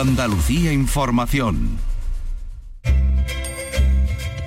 [0.00, 1.78] Andalucía Información.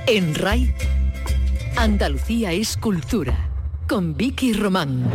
[0.05, 0.73] En RAI,
[1.75, 3.49] Andalucía es cultura,
[3.87, 5.09] con Vicky Román.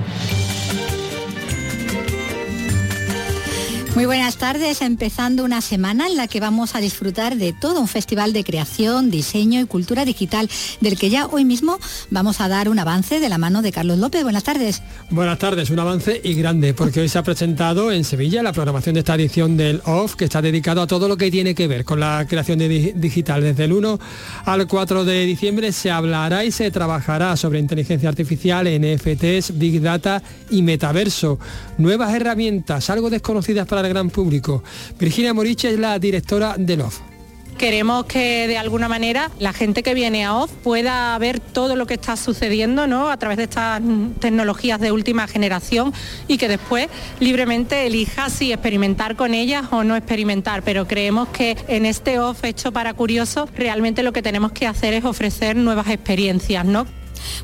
[3.95, 7.87] Muy buenas tardes, empezando una semana en la que vamos a disfrutar de todo un
[7.87, 11.79] festival de creación, diseño y cultura digital, del que ya hoy mismo
[12.11, 14.25] vamos a dar un avance de la mano de Carlos López.
[14.25, 14.83] Buenas tardes.
[15.11, 18.95] Buenas tardes, un avance y grande, porque hoy se ha presentado en Sevilla la programación
[18.95, 21.85] de esta edición del OFF, que está dedicado a todo lo que tiene que ver
[21.85, 23.43] con la creación digital.
[23.43, 24.01] Desde el 1
[24.45, 30.21] al 4 de diciembre se hablará y se trabajará sobre inteligencia artificial, NFTs, Big Data
[30.51, 31.39] y metaverso.
[31.79, 34.63] Nuevas herramientas, algo desconocidas para gran público.
[34.99, 37.15] Virginia Moriche es la directora de OFF.
[37.59, 41.87] Queremos que de alguna manera la gente que viene a OZ pueda ver todo lo
[41.87, 43.11] que está sucediendo ¿no?
[43.11, 43.81] a través de estas
[44.19, 45.93] tecnologías de última generación
[46.27, 46.89] y que después
[47.21, 50.63] libremente elija si experimentar con ellas o no experimentar.
[50.63, 54.93] Pero creemos que en este OFF hecho para curiosos realmente lo que tenemos que hacer
[54.93, 56.65] es ofrecer nuevas experiencias.
[56.65, 56.87] ¿no?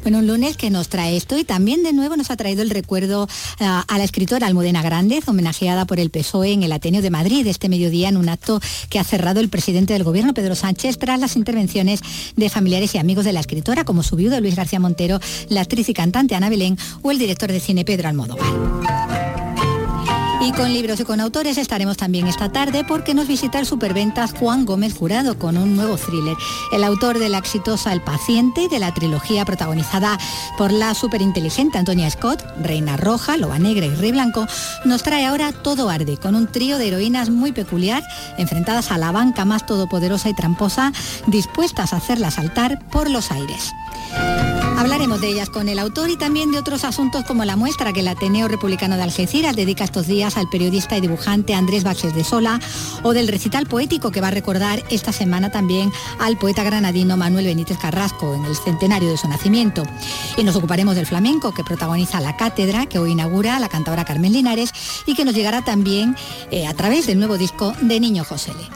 [0.03, 2.71] Bueno, un lunes que nos trae esto y también de nuevo nos ha traído el
[2.71, 3.29] recuerdo
[3.59, 7.47] eh, a la escritora Almudena Grández, homenajeada por el PSOE en el Ateneo de Madrid
[7.47, 11.21] este mediodía en un acto que ha cerrado el presidente del gobierno, Pedro Sánchez, tras
[11.21, 12.01] las intervenciones
[12.37, 15.89] de familiares y amigos de la escritora, como su viudo Luis García Montero, la actriz
[15.89, 19.30] y cantante Ana Belén o el director de cine Pedro Almodóvar.
[20.43, 24.33] Y con libros y con autores estaremos también esta tarde porque nos visita el superventas
[24.33, 26.35] Juan Gómez Jurado con un nuevo thriller.
[26.73, 30.19] El autor de la exitosa El paciente y de la trilogía protagonizada
[30.57, 34.47] por la superinteligente Antonia Scott, Reina Roja, Loba Negra y Rey Blanco,
[34.87, 38.03] nos trae ahora Todo Arde, con un trío de heroínas muy peculiar,
[38.39, 40.93] enfrentadas a la banca más todopoderosa y tramposa,
[41.27, 43.71] dispuestas a hacerla saltar por los aires.
[44.81, 48.01] Hablaremos de ellas con el autor y también de otros asuntos como la muestra que
[48.01, 52.25] el Ateneo Republicano de Algeciras dedica estos días al periodista y dibujante Andrés Baxes de
[52.25, 52.59] Sola
[53.03, 57.45] o del recital poético que va a recordar esta semana también al poeta granadino Manuel
[57.45, 59.83] Benítez Carrasco en el centenario de su nacimiento.
[60.39, 64.33] Y nos ocuparemos del flamenco que protagoniza la cátedra que hoy inaugura la cantadora Carmen
[64.33, 64.73] Linares
[65.05, 66.17] y que nos llegará también
[66.51, 68.67] eh, a través del nuevo disco de Niño Josele.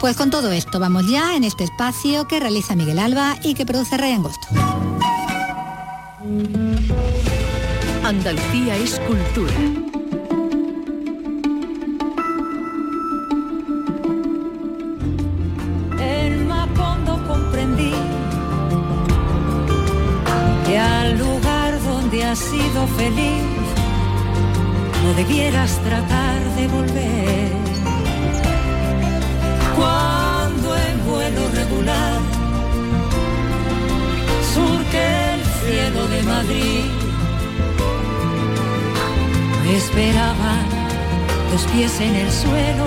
[0.00, 3.66] Pues con todo esto vamos ya en este espacio que realiza Miguel Alba y que
[3.66, 4.48] produce Ray Angosto.
[8.04, 9.54] Andalucía es cultura.
[15.98, 17.94] En Macondo comprendí
[20.66, 23.42] que al lugar donde has sido feliz
[25.02, 27.52] no debieras tratar de volver.
[29.74, 32.20] Cuando en vuelo regular
[34.52, 35.29] surque
[35.64, 36.84] cielo de Madrid.
[39.64, 40.64] Me esperaban
[41.52, 42.86] los pies en el suelo.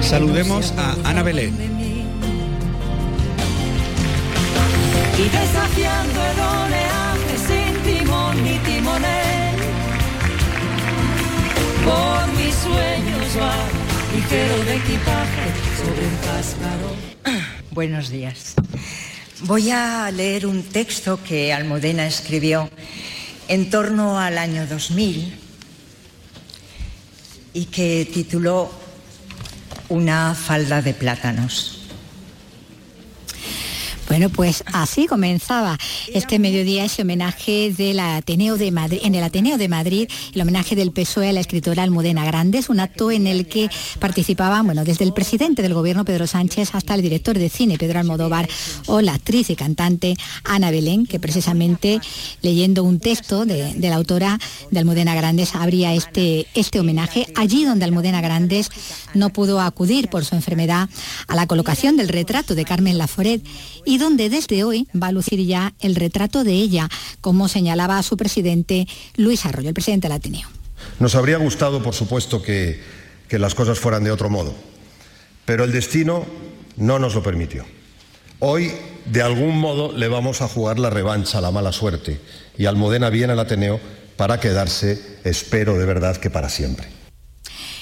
[0.00, 1.54] Saludemos a Ana Belén.
[5.18, 9.56] Y desafiando el oleaje sin timón ni timonel.
[11.84, 13.54] Por mis sueños va
[14.14, 15.46] ligero de equipaje
[15.78, 16.96] sobre un cascarón.
[17.70, 18.54] Buenos días.
[19.40, 22.70] Voy a leer un texto que Almudena escribió
[23.48, 25.38] en torno al año 2000
[27.52, 28.72] y que tituló
[29.90, 31.75] Una falda de plátanos.
[34.08, 35.78] Bueno, pues así comenzaba
[36.14, 40.76] este mediodía ese homenaje del Ateneo de Madrid, en el Ateneo de Madrid, el homenaje
[40.76, 43.68] del PSOE a la escritora Almudena Grandes, un acto en el que
[43.98, 47.98] participaban, bueno, desde el presidente del gobierno Pedro Sánchez hasta el director de cine Pedro
[47.98, 48.48] Almodóvar
[48.86, 52.00] o la actriz y cantante Ana Belén, que precisamente
[52.42, 54.38] leyendo un texto de, la autora
[54.70, 58.70] de Almudena Grandes abría este, este homenaje allí donde Almudena Grandes
[59.14, 60.88] no pudo acudir por su enfermedad
[61.26, 63.42] a la colocación del retrato de Carmen Laforet
[63.84, 66.88] y donde desde hoy va a lucir ya el retrato de ella,
[67.20, 68.86] como señalaba su presidente
[69.16, 70.48] Luis Arroyo, el presidente del Ateneo.
[70.98, 72.80] Nos habría gustado, por supuesto, que,
[73.28, 74.54] que las cosas fueran de otro modo,
[75.44, 76.26] pero el destino
[76.76, 77.64] no nos lo permitió.
[78.38, 78.72] Hoy,
[79.06, 82.20] de algún modo, le vamos a jugar la revancha a la mala suerte
[82.58, 83.80] y Almudena viene al Ateneo
[84.16, 86.95] para quedarse, espero de verdad que para siempre.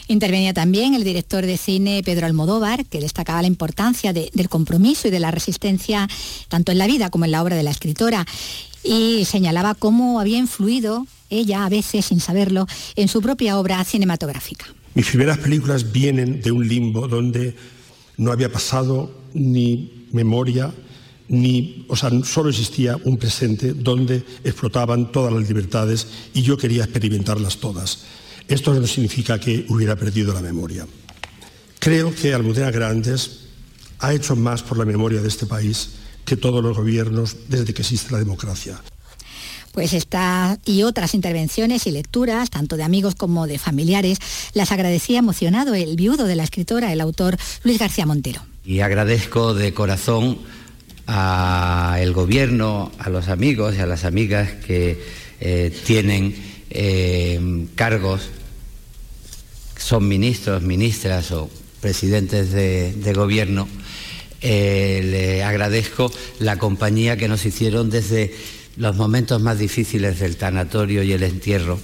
[0.06, 5.08] Intervenía también el director de cine Pedro Almodóvar, que destacaba la importancia de, del compromiso
[5.08, 6.08] y de la resistencia
[6.48, 8.26] tanto en la vida como en la obra de la escritora
[8.82, 12.66] y señalaba cómo había influido ella, a veces sin saberlo,
[12.96, 14.66] en su propia obra cinematográfica.
[14.94, 17.56] Mis primeras películas vienen de un limbo donde
[18.16, 20.72] no había pasado ni memoria,
[21.28, 26.84] ni, o sea, solo existía un presente donde explotaban todas las libertades y yo quería
[26.84, 28.04] experimentarlas todas.
[28.48, 30.86] Esto no significa que hubiera perdido la memoria.
[31.78, 33.40] Creo que Almudena Grandes
[33.98, 35.90] ha hecho más por la memoria de este país
[36.24, 38.80] que todos los gobiernos desde que existe la democracia.
[39.72, 44.18] Pues esta y otras intervenciones y lecturas, tanto de amigos como de familiares,
[44.52, 48.40] las agradecía emocionado el viudo de la escritora, el autor Luis García Montero.
[48.64, 50.38] Y agradezco de corazón
[51.06, 55.02] al gobierno, a los amigos y a las amigas que
[55.40, 58.22] eh, tienen eh, cargos,
[59.78, 61.50] son ministros, ministras o
[61.80, 63.68] presidentes de, gobierno,
[64.40, 68.34] eh, le agradezco la compañía que nos hicieron desde
[68.76, 71.78] los momentos más difíciles del tanatorio y el entierro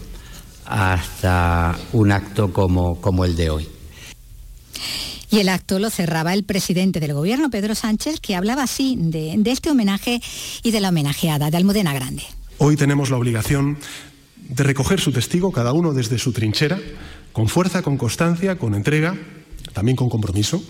[0.65, 3.69] hasta un acto como, como el de hoy.
[5.31, 9.35] Y el acto lo cerraba el presidente del gobierno, Pedro Sánchez, que hablaba así de,
[9.37, 10.21] de, este homenaje
[10.63, 12.25] y de la homenajeada de Almudena Grande.
[12.59, 13.79] Hoy tenemos la obligación
[14.51, 16.79] de recoger su testigo, cada uno desde su trinchera,
[17.33, 19.17] con fuerza, con constancia, con entrega,
[19.73, 20.63] también con compromiso,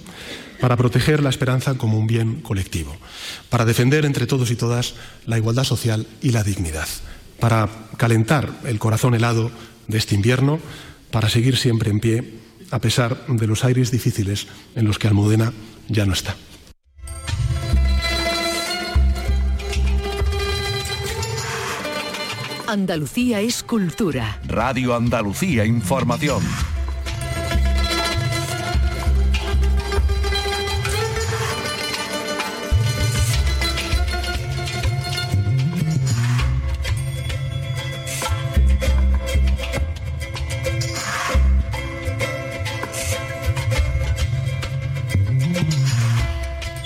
[0.60, 2.94] para proteger la esperanza como un bien colectivo,
[3.48, 4.94] para defender entre todos y todas
[5.24, 6.88] la igualdad social y la dignidad,
[7.38, 9.50] para calentar el corazón helado
[9.88, 10.60] de este invierno,
[11.10, 12.34] para seguir siempre en pie
[12.70, 15.52] a pesar de los aires difíciles en los que Almudena
[15.88, 16.36] ya no está.
[22.70, 24.38] Andalucía es cultura.
[24.46, 26.40] Radio Andalucía Información.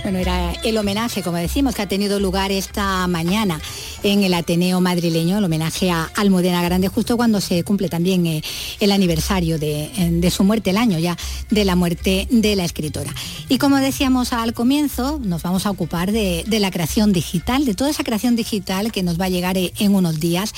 [0.03, 3.61] Bueno, era el homenaje, como decimos, que ha tenido lugar esta mañana
[4.05, 8.43] en el Ateneo madrileño, el homenaje a Almudena Grande, justo cuando se cumple también eh,
[8.79, 11.17] el aniversario de, su muerte, el año ya
[11.51, 13.13] de la muerte de la escritora.
[13.49, 17.91] Y como decíamos al comienzo, nos vamos a ocupar de, la creación digital, de toda
[17.91, 20.53] esa creación digital que nos va a llegar eh, en unos días,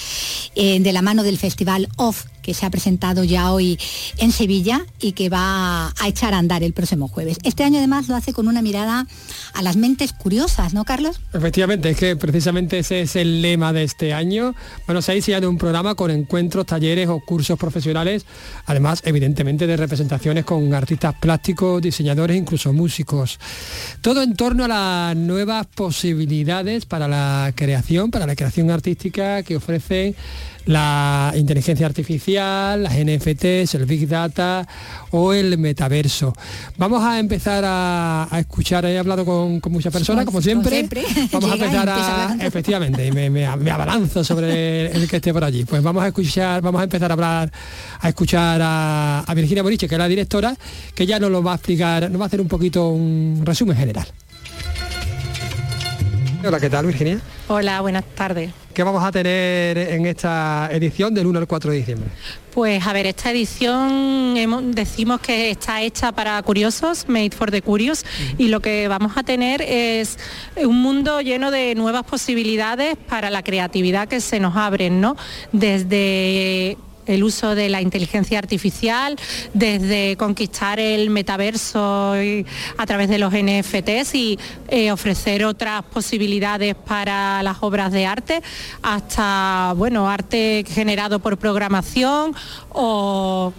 [0.56, 3.76] eh, de la mano del Festival OFF que se ha presentado ya hoy
[4.18, 7.38] en Sevilla y que va a echar a andar el próximo jueves.
[7.42, 9.08] Este año además lo hace con una mirada
[9.52, 11.20] a las mentes curiosas, ¿no, Carlos?
[11.32, 14.54] Efectivamente, es que precisamente ese es el lema de este año.
[14.86, 18.24] Bueno, se ha diseñado un programa con encuentros, talleres o cursos profesionales,
[18.66, 23.40] además evidentemente de representaciones con artistas plásticos, diseñadores, incluso músicos.
[24.02, 29.56] Todo en torno a las nuevas posibilidades para la creación, para la creación artística que
[29.56, 30.14] ofrecen
[30.66, 34.66] la inteligencia artificial, las NFTs, el Big Data
[35.10, 36.32] o el metaverso.
[36.76, 40.84] Vamos a empezar a, escuchar, he hablado con, muchas personas, como siempre.
[41.32, 45.64] Vamos a empezar a, efectivamente, y me, abalanzo sobre el, que esté por allí.
[45.64, 47.52] Pues vamos a escuchar, vamos a empezar a hablar,
[48.00, 50.56] a escuchar a, a Virginia Boriche, que es la directora,
[50.94, 53.76] que ya nos lo va a explicar, nos va a hacer un poquito un resumen
[53.76, 54.06] general.
[56.46, 57.18] Hola, ¿qué tal Virginia?
[57.48, 58.52] Hola, buenas tardes.
[58.72, 62.08] ¿Qué vamos a tener en esta edición del 1 al 4 de diciembre?
[62.54, 64.34] Pues a ver, esta edición
[64.72, 68.04] decimos que está hecha para curiosos, made for the curious,
[68.38, 70.18] y lo que vamos a tener es
[70.56, 75.16] un mundo lleno de nuevas posibilidades para la creatividad que se nos abren, ¿no?
[75.50, 79.16] Desde el uso de la inteligencia artificial,
[79.54, 82.14] desde conquistar el metaverso
[82.76, 88.42] a través de los NFTs y eh, ofrecer otras posibilidades para las obras de arte,
[88.82, 92.34] hasta bueno, arte generado por programación
[92.70, 93.52] o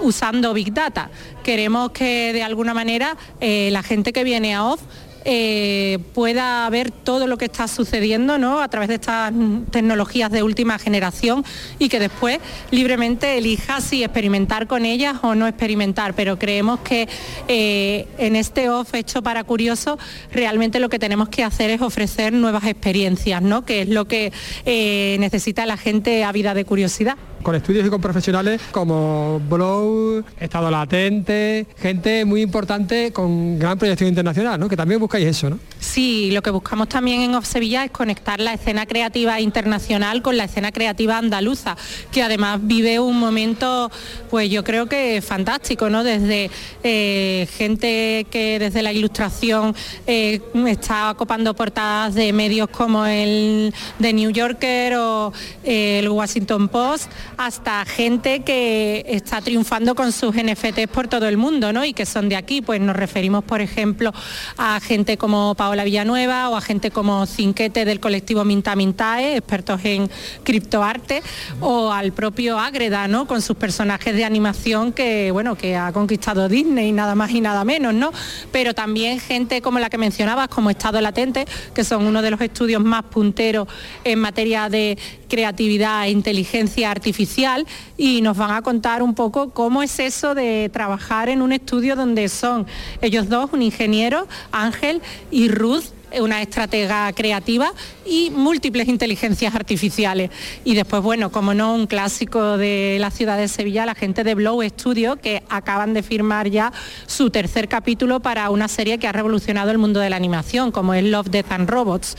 [0.00, 1.10] usando Big Data.
[1.42, 4.82] Queremos que de alguna manera eh, la gente que viene a OFF
[5.24, 8.60] eh, pueda ver todo lo que está sucediendo ¿no?
[8.60, 9.32] a través de estas
[9.70, 11.44] tecnologías de última generación
[11.78, 12.38] y que después
[12.70, 16.14] libremente elija si experimentar con ellas o no experimentar.
[16.14, 17.08] Pero creemos que
[17.48, 19.98] eh, en este off hecho para curiosos
[20.32, 23.64] realmente lo que tenemos que hacer es ofrecer nuevas experiencias, ¿no?
[23.64, 24.32] que es lo que
[24.66, 30.24] eh, necesita la gente a vida de curiosidad con estudios y con profesionales como Blow,
[30.40, 34.68] Estado Latente, gente muy importante con gran proyección internacional, ¿no?
[34.68, 35.58] Que también buscáis eso, ¿no?
[35.84, 40.36] Sí, lo que buscamos también en Off Sevilla es conectar la escena creativa internacional con
[40.36, 41.76] la escena creativa andaluza,
[42.10, 43.90] que además vive un momento,
[44.30, 46.02] pues yo creo que fantástico, ¿no?
[46.02, 46.50] Desde
[46.82, 54.12] eh, gente que desde la ilustración eh, está ocupando portadas de medios como el de
[54.14, 55.32] New Yorker o
[55.64, 61.36] eh, el Washington Post, hasta gente que está triunfando con sus NFTs por todo el
[61.36, 61.84] mundo, ¿no?
[61.84, 64.12] Y que son de aquí, pues nos referimos, por ejemplo,
[64.56, 69.80] a gente como Paola Villanueva o a gente como Cinquete del colectivo Minta Mintae, expertos
[69.84, 70.10] en
[70.42, 71.22] criptoarte,
[71.60, 73.26] o al propio Ágreda, ¿no?
[73.26, 77.64] Con sus personajes de animación que, bueno, que ha conquistado Disney, nada más y nada
[77.64, 78.12] menos, ¿no?
[78.50, 82.40] Pero también gente como la que mencionabas, como Estado Latente, que son uno de los
[82.40, 83.68] estudios más punteros
[84.04, 84.98] en materia de
[85.34, 90.70] creatividad e inteligencia artificial y nos van a contar un poco cómo es eso de
[90.72, 92.68] trabajar en un estudio donde son
[93.02, 95.86] ellos dos, un ingeniero, Ángel, y Ruth,
[96.20, 97.72] una estratega creativa
[98.06, 100.30] y múltiples inteligencias artificiales.
[100.62, 104.36] Y después, bueno, como no, un clásico de la ciudad de Sevilla, la gente de
[104.36, 106.72] Blow Studio, que acaban de firmar ya
[107.06, 110.94] su tercer capítulo para una serie que ha revolucionado el mundo de la animación, como
[110.94, 112.16] es Love, Death and Robots.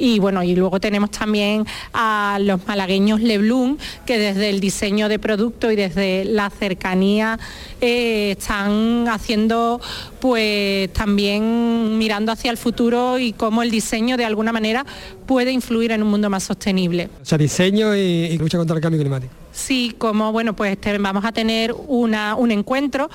[0.00, 3.76] Y bueno, y luego tenemos también a los malagueños Leblum,
[4.06, 7.38] que desde el diseño de producto y desde la cercanía
[7.82, 9.78] eh, están haciendo
[10.18, 14.86] pues también mirando hacia el futuro y cómo el diseño de alguna manera
[15.26, 17.10] puede influir en un mundo más sostenible.
[17.20, 19.34] O sea, diseño y, y lucha contra el cambio climático.
[19.52, 23.10] Sí, como bueno, pues vamos a tener una, un encuentro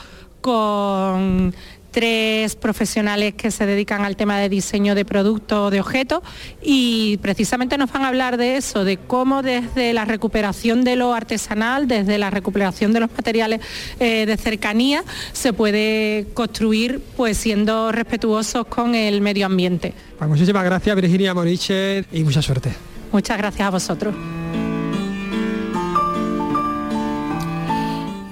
[0.45, 1.55] con
[1.95, 6.21] tres profesionales que se dedican al tema de diseño de productos, de objetos,
[6.61, 11.13] y precisamente nos van a hablar de eso, de cómo desde la recuperación de lo
[11.13, 13.61] artesanal, desde la recuperación de los materiales
[14.01, 19.93] eh, de cercanía, se puede construir pues siendo respetuosos con el medio ambiente.
[20.17, 22.73] Pues muchísimas gracias Virginia Moriche y mucha suerte.
[23.13, 24.13] Muchas gracias a vosotros.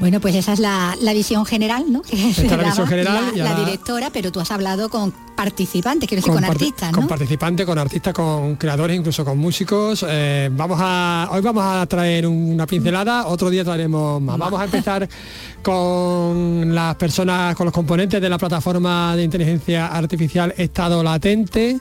[0.04, 2.02] Bueno, pues esa es la, la visión general, ¿no?
[2.10, 6.20] Que Esta es la visión general la, directora, pero tú has hablado con participantes, quiero
[6.20, 6.98] decir, con, artistas, ¿no?
[6.98, 10.06] con participantes, con artistas, con creadores, incluso con músicos.
[10.06, 14.38] Eh, vamos a, hoy vamos a traer una pincelada, otro día traeremos más.
[14.38, 15.08] Vamos a empezar
[15.64, 21.80] con las personas, con los componentes de la plataforma de inteligencia artificial Estado Latente,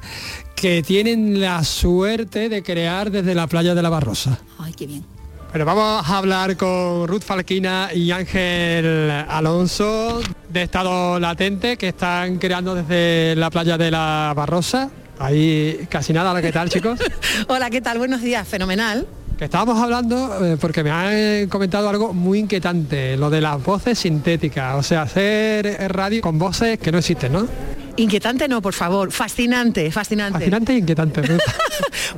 [0.55, 4.39] que tienen la suerte de crear desde la playa de la Barrosa.
[4.61, 5.05] Ay, qué bien.
[5.53, 12.39] Bueno, vamos a hablar con Ruth Falquina y Ángel Alonso de Estado Latente que están
[12.39, 14.89] creando desde la playa de la Barrosa.
[15.19, 16.99] Ahí casi nada, ¿qué tal chicos?
[17.49, 17.99] Hola, ¿qué tal?
[17.99, 19.07] Buenos días, fenomenal.
[19.37, 23.99] Que estábamos hablando, eh, porque me han comentado algo muy inquietante, lo de las voces
[23.99, 27.47] sintéticas, o sea, hacer radio con voces que no existen, ¿no?
[27.97, 30.39] Inquietante no, por favor, fascinante, fascinante.
[30.39, 31.23] Fascinante e inquietante.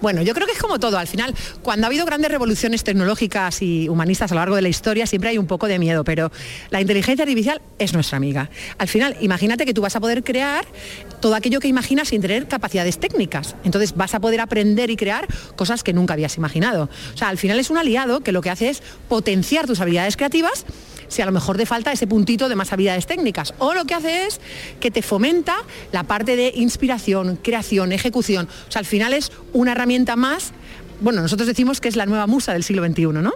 [0.01, 0.99] Bueno, yo creo que es como todo.
[0.99, 4.69] Al final, cuando ha habido grandes revoluciones tecnológicas y humanistas a lo largo de la
[4.69, 6.31] historia, siempre hay un poco de miedo, pero
[6.71, 8.51] la inteligencia artificial es nuestra amiga.
[8.79, 10.67] Al final, imagínate que tú vas a poder crear
[11.21, 13.57] todo aquello que imaginas sin tener capacidades técnicas.
[13.65, 15.27] Entonces vas a poder aprender y crear
[15.57, 16.91] cosas que nunca habías imaginado.
[17.15, 20.17] O sea, al final es un aliado que lo que hace es potenciar tus habilidades
[20.17, 20.65] creativas
[21.09, 23.55] si a lo mejor te falta ese puntito de más habilidades técnicas.
[23.59, 24.41] O lo que hace es
[24.81, 25.57] que te fomenta
[25.93, 28.49] la parte de inspiración, creación, ejecución.
[28.69, 30.53] O sea, al final es una herramienta más.
[31.01, 33.33] Bueno, nosotros decimos que es la nueva musa del siglo XXI, ¿no?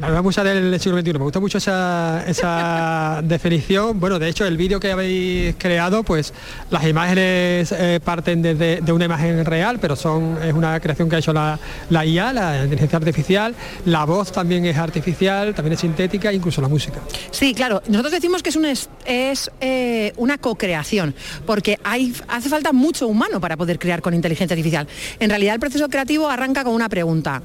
[0.00, 1.12] La musa del siglo XXI.
[1.12, 4.00] Me gusta mucho esa, esa definición.
[4.00, 6.32] Bueno, de hecho, el vídeo que habéis creado, pues
[6.70, 11.16] las imágenes eh, parten desde de una imagen real, pero son es una creación que
[11.16, 11.58] ha hecho la,
[11.90, 13.54] la IA, la inteligencia artificial.
[13.84, 17.00] La voz también es artificial, también es sintética, incluso la música.
[17.30, 17.82] Sí, claro.
[17.86, 21.14] Nosotros decimos que es, un es, es, eh, una co-creación,
[21.46, 24.88] porque hay, hace falta mucho humano para poder crear con inteligencia artificial.
[25.20, 27.42] En realidad el proceso creativo arranca con una pregunta.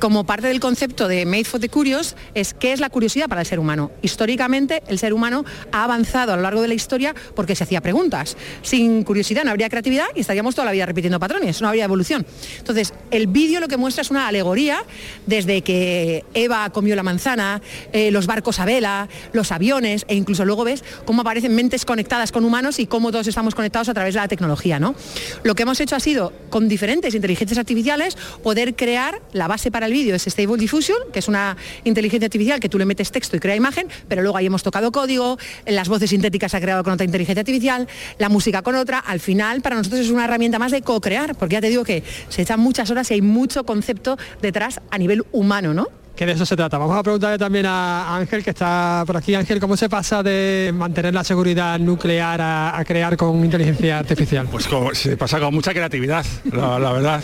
[0.00, 3.42] Como parte del concepto de Made for the Curious es qué es la curiosidad para
[3.42, 3.90] el ser humano.
[4.00, 7.82] Históricamente el ser humano ha avanzado a lo largo de la historia porque se hacía
[7.82, 8.38] preguntas.
[8.62, 12.24] Sin curiosidad no habría creatividad y estaríamos toda la vida repitiendo patrones, no habría evolución.
[12.56, 14.82] Entonces, el vídeo lo que muestra es una alegoría
[15.26, 17.60] desde que Eva comió la manzana,
[17.92, 22.32] eh, los barcos a vela, los aviones e incluso luego ves cómo aparecen mentes conectadas
[22.32, 24.80] con humanos y cómo todos estamos conectados a través de la tecnología.
[24.80, 24.94] ¿no?
[25.42, 29.89] Lo que hemos hecho ha sido, con diferentes inteligencias artificiales, poder crear la base para
[29.89, 33.36] el vídeo, es Stable Diffusion, que es una inteligencia artificial que tú le metes texto
[33.36, 36.82] y crea imagen, pero luego ahí hemos tocado código, las voces sintéticas se ha creado
[36.84, 38.98] con otra inteligencia artificial, la música con otra.
[38.98, 42.02] Al final, para nosotros es una herramienta más de co-crear, porque ya te digo que
[42.28, 45.99] se echan muchas horas y hay mucho concepto detrás a nivel humano, ¿no?
[46.20, 46.76] Que de eso se trata.
[46.76, 49.34] Vamos a preguntarle también a Ángel, que está por aquí.
[49.34, 54.46] Ángel, ¿cómo se pasa de mantener la seguridad nuclear a, a crear con inteligencia artificial?
[54.50, 57.22] Pues como- se pasa con mucha creatividad, la, la verdad.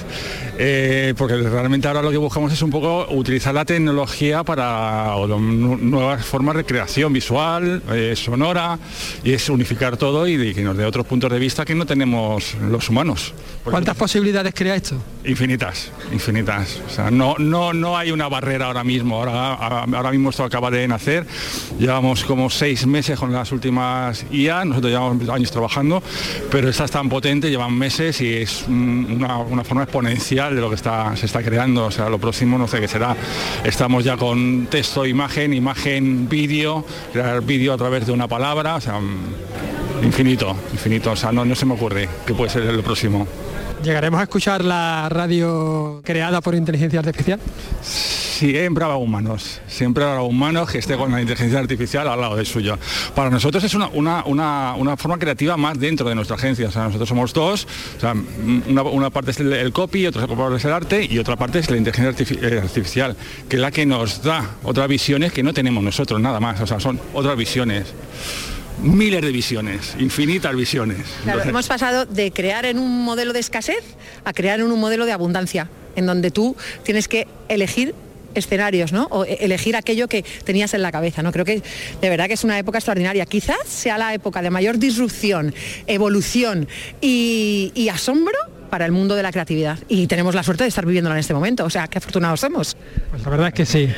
[0.58, 6.24] Eh, porque realmente ahora lo que buscamos es un poco utilizar la tecnología para nuevas
[6.24, 8.78] formas de creación visual, eh, sonora,
[9.22, 11.84] y es unificar todo y de- que nos dé otros puntos de vista que no
[11.84, 13.34] tenemos los humanos.
[13.62, 14.96] ¿Cuántas posibilidades crea esto?
[15.26, 16.80] Infinitas, infinitas.
[16.86, 19.16] O sea, no, no, no hay una barrera ahora mismo.
[19.16, 21.26] Ahora, ahora mismo esto acaba de nacer.
[21.78, 26.02] Llevamos como seis meses con las últimas IA, nosotros llevamos años trabajando,
[26.50, 30.68] pero esta es tan potente, llevan meses y es una, una forma exponencial de lo
[30.68, 31.86] que está, se está creando.
[31.86, 33.16] O sea, lo próximo no sé qué será.
[33.64, 38.80] Estamos ya con texto, imagen, imagen, vídeo, crear vídeo a través de una palabra, o
[38.80, 39.00] sea,
[40.02, 41.12] infinito, infinito.
[41.12, 43.26] O sea, no, no se me ocurre qué puede ser lo próximo.
[43.82, 47.38] ¿Llegaremos a escuchar la radio creada por inteligencia artificial?
[48.36, 52.44] Siempre habrá humanos, siempre habrá humanos que esté con la inteligencia artificial al lado del
[52.44, 52.78] suyo.
[53.14, 56.68] Para nosotros es una, una, una, una forma creativa más dentro de nuestra agencia.
[56.68, 57.66] O sea, nosotros somos dos,
[57.96, 58.14] o sea,
[58.68, 61.60] una, una parte es el, el, copy, otra parte es el arte y otra parte
[61.60, 63.16] es la inteligencia eh, artificial,
[63.48, 66.60] que es la que nos da otras visiones que no tenemos nosotros, nada más.
[66.60, 67.94] O sea, son otras visiones
[68.82, 70.98] miles de visiones, infinitas visiones.
[70.98, 71.48] Claro, Entonces...
[71.48, 73.82] hemos pasado de crear en un modelo de escasez
[74.26, 77.94] a crear en un modelo de abundancia, en donde tú tienes que elegir
[78.36, 79.06] escenarios, ¿no?
[79.10, 81.32] O elegir aquello que tenías en la cabeza, ¿no?
[81.32, 81.62] Creo que
[82.00, 83.26] de verdad que es una época extraordinaria.
[83.26, 85.54] Quizás sea la época de mayor disrupción,
[85.86, 86.68] evolución
[87.00, 90.84] y, y asombro para el mundo de la creatividad y tenemos la suerte de estar
[90.84, 92.76] viviéndola en este momento, o sea, qué afortunados somos.
[93.10, 93.88] Pues la verdad es que sí.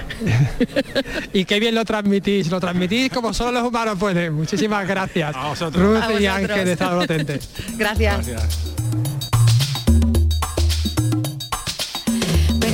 [1.33, 4.35] y qué bien lo transmitís, lo transmitís como solo los humanos pueden.
[4.35, 5.35] Muchísimas gracias.
[5.35, 5.85] A vosotros.
[5.85, 6.27] Ruth A y.
[6.27, 7.05] Ángel de Estado.
[7.77, 8.27] Gracias.
[8.27, 9.08] Gracias.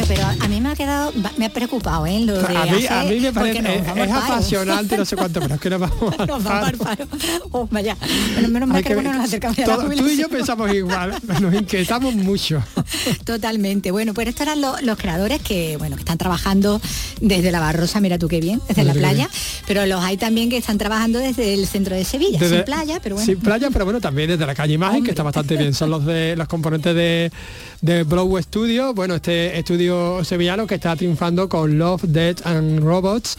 [0.06, 2.20] Bueno, pero a mí me ha quedado, me ha preocupado, ¿eh?
[2.20, 4.24] Lo de A mí, a mí me parece, es, vamos es paro.
[4.24, 7.06] apasionante, no sé cuánto, pero es que nos vamos al Nos vamos paro.
[7.52, 7.96] Oh, vaya.
[8.34, 10.72] Bueno, menos mal que, que nos acercamos ya a la todo- tú y yo pensamos
[10.74, 12.62] igual, nos inquietamos mucho.
[13.24, 13.90] Totalmente.
[13.90, 16.80] Bueno, pues estos eran lo- los creadores que, bueno, que están trabajando
[17.20, 19.30] desde la Barrosa, mira tú qué bien, desde la Mira playa,
[19.66, 23.00] pero los hay también que están trabajando desde el centro de Sevilla, Desde- sin playa,
[23.02, 23.26] pero bueno.
[23.26, 25.72] Sin playa, pero bueno, también desde la calle Imagen, que está bastante bien.
[25.74, 27.32] Son los de los componentes de,
[27.80, 33.36] de Broadway Studio, bueno, este estudio sevillano que está triunfando con Love, Death and Robots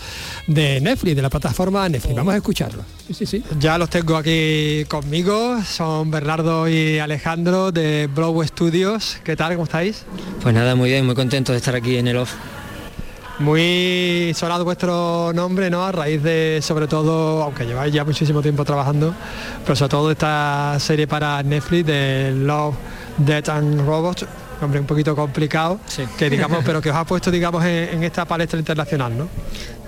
[0.48, 2.16] de Netflix, de la plataforma Netflix.
[2.16, 2.84] Vamos a escucharlo.
[3.08, 3.44] Sí, sí, sí.
[3.60, 9.18] Ya los tengo aquí conmigo, son Bernardo y Alejandro de Broadway Studios.
[9.24, 9.54] ¿Qué tal?
[9.54, 10.06] ¿Cómo estáis?
[10.42, 12.34] Pues nada, muy bien, muy contento de estar aquí en el off.
[13.38, 15.84] Muy sonado vuestro nombre, ¿no?
[15.84, 19.14] A raíz de, sobre todo, aunque lleváis ya muchísimo tiempo trabajando,
[19.64, 22.76] pero sobre todo esta serie para Netflix de Love,
[23.18, 24.26] Death and Robots,
[24.62, 25.80] hombre, un poquito complicado,
[26.18, 29.28] que digamos, pero que os ha puesto, digamos, en, en esta palestra internacional, ¿no?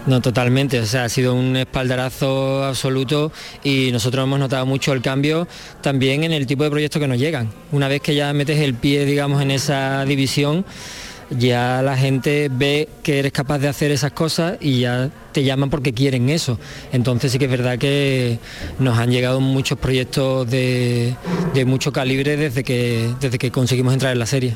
[0.07, 5.01] No, totalmente, o sea, ha sido un espaldarazo absoluto y nosotros hemos notado mucho el
[5.01, 5.49] cambio
[5.81, 7.49] también en el tipo de proyectos que nos llegan.
[7.73, 10.63] Una vez que ya metes el pie, digamos, en esa división,
[11.29, 15.69] ya la gente ve que eres capaz de hacer esas cosas y ya te llaman
[15.69, 16.59] porque quieren eso.
[16.91, 18.39] Entonces sí que es verdad que
[18.79, 21.15] nos han llegado muchos proyectos de,
[21.53, 24.55] de mucho calibre desde que, desde que conseguimos entrar en la serie.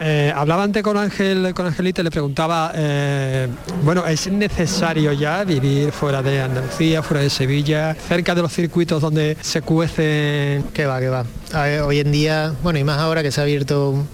[0.00, 3.48] Eh, hablaba antes con Ángel, con Angelita, y le preguntaba, eh,
[3.82, 9.02] bueno, ¿es necesario ya vivir fuera de Andalucía, fuera de Sevilla, cerca de los circuitos
[9.02, 10.64] donde se cuecen?
[10.72, 11.24] Que va, que va.
[11.52, 14.06] Ver, hoy en día, bueno, y más ahora que se ha abierto,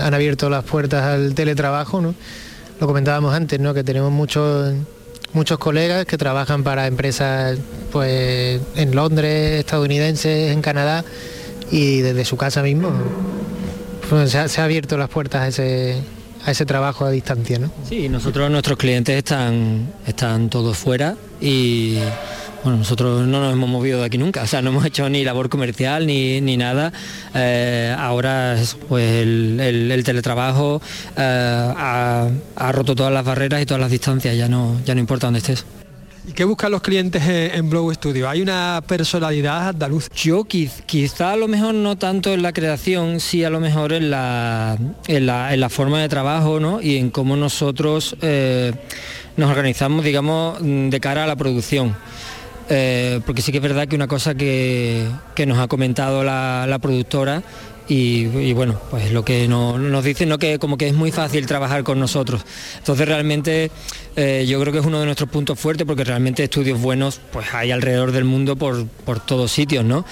[0.00, 2.14] han abierto las puertas al teletrabajo, ¿no?
[2.80, 3.74] Lo comentábamos antes, ¿no?
[3.74, 4.74] Que tenemos muchos
[5.32, 7.58] muchos colegas que trabajan para empresas
[7.92, 11.04] pues en Londres, estadounidenses, en Canadá
[11.70, 12.90] y desde su casa mismo
[14.08, 16.02] pues, se, ha, se ha abierto las puertas a ese
[16.46, 17.70] a ese trabajo a distancia, ¿no?
[17.86, 21.98] Sí, nosotros nuestros clientes están, están todos fuera y
[22.64, 25.24] bueno, nosotros no nos hemos movido de aquí nunca, o sea, no hemos hecho ni
[25.24, 26.92] labor comercial ni, ni nada.
[27.34, 30.82] Eh, ahora es, pues el, el- el teletrabajo
[31.16, 35.00] eh, ha, ha roto todas las barreras y todas las distancias, ya no, ya no
[35.00, 35.64] importa dónde estés.
[36.26, 38.28] ¿Y qué buscan los clientes en, en Blow Studio?
[38.28, 40.10] ¿Hay una personalidad andaluz?
[40.14, 43.94] Yo quiz- quizá a lo mejor no tanto en la creación, sí a lo mejor
[43.94, 46.82] en la, en la, en la forma de trabajo ¿no?
[46.82, 48.72] y en cómo nosotros eh,
[49.38, 51.96] nos organizamos, digamos, de cara a la producción.
[52.70, 56.78] Eh, porque sí que es verdad que una cosa que, que nos ha comentado la,
[56.82, 57.42] productora
[57.90, 60.36] y, bueno, pues lo que no- nos dicen, ¿no?
[60.36, 62.44] que como que es muy fácil trabajar con nosotros.
[62.76, 63.70] Entonces realmente
[64.14, 67.46] eh, yo creo que es uno de nuestros puntos fuertes porque realmente estudios buenos pues
[67.54, 70.04] hay alrededor del mundo por, por todos sitios, ¿no?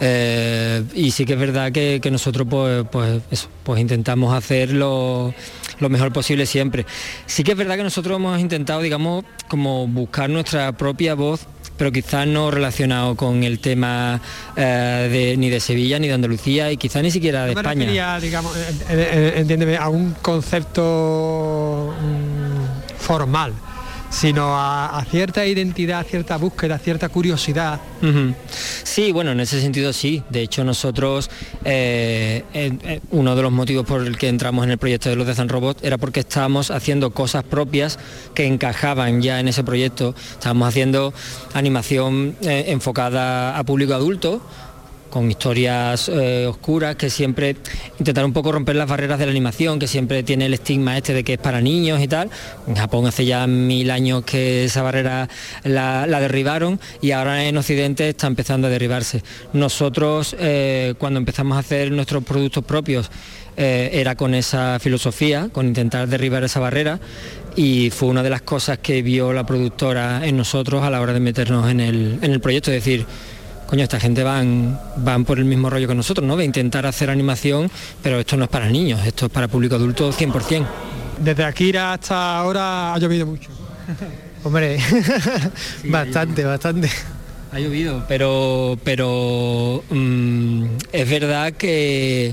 [0.00, 5.34] Eh, y sí que es verdad que, nosotros pues, pues, pues intentamos hacer lo,
[5.80, 6.86] lo mejor posible siempre.
[7.26, 11.92] Sí que es verdad que nosotros hemos intentado, digamos, como buscar nuestra propia voz pero
[11.92, 14.20] quizás no relacionado con el tema
[14.56, 17.80] eh, de, ni de Sevilla ni de Andalucía y quizás ni siquiera de España.
[17.80, 18.56] refería, digamos,
[18.88, 23.52] entiéndeme, a un concepto mm, formal,
[24.14, 27.80] sino a, cierta identidad, cierta búsqueda, cierta curiosidad.
[28.84, 30.22] Sí, bueno, en ese sentido sí.
[30.30, 31.30] De hecho, nosotros,
[31.64, 35.26] eh, eh, uno de los motivos por el que entramos en el proyecto de los
[35.26, 37.98] de San Robot era porque estábamos haciendo cosas propias
[38.34, 40.14] que encajaban ya en ese proyecto.
[40.32, 41.12] Estábamos haciendo
[41.52, 44.40] animación eh, enfocada a público adulto,
[45.14, 47.54] con historias eh, oscuras que siempre
[48.00, 51.14] intentar un poco romper las barreras de la animación, que siempre tiene el estigma este
[51.14, 52.30] de que es para niños y tal.
[52.66, 55.28] En Japón hace ya mil años que esa barrera
[55.62, 59.22] la, derribaron y ahora en Occidente está empezando a derribarse.
[59.52, 63.08] Nosotros eh, cuando empezamos a hacer nuestros productos propios
[63.56, 66.98] eh, era con esa filosofía, con intentar derribar esa barrera
[67.54, 71.12] y fue una de las cosas que vio la productora en nosotros a la hora
[71.12, 73.06] de meternos en el, en el proyecto, es decir,
[73.74, 76.36] coño, esta gente van, van por el mismo rollo que nosotros, ¿no?
[76.36, 77.68] De intentar hacer animación,
[78.04, 80.64] pero esto no es para niños, esto es para público adulto 100%.
[81.18, 83.50] Desde Akira hasta ahora ha llovido mucho.
[84.44, 84.78] Hombre,
[85.86, 86.88] bastante, bastante.
[87.50, 92.32] Ha llovido, pero, pero mm, es verdad que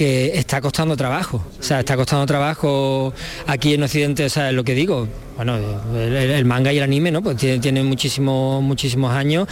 [0.00, 3.12] que está costando trabajo, o sea, está costando trabajo
[3.46, 5.58] aquí en Occidente, o sea, es lo que digo, bueno,
[5.94, 7.20] el, manga y el anime, ¿no?
[7.20, 9.46] Pues tiene, tiene muchísimos, muchísimos años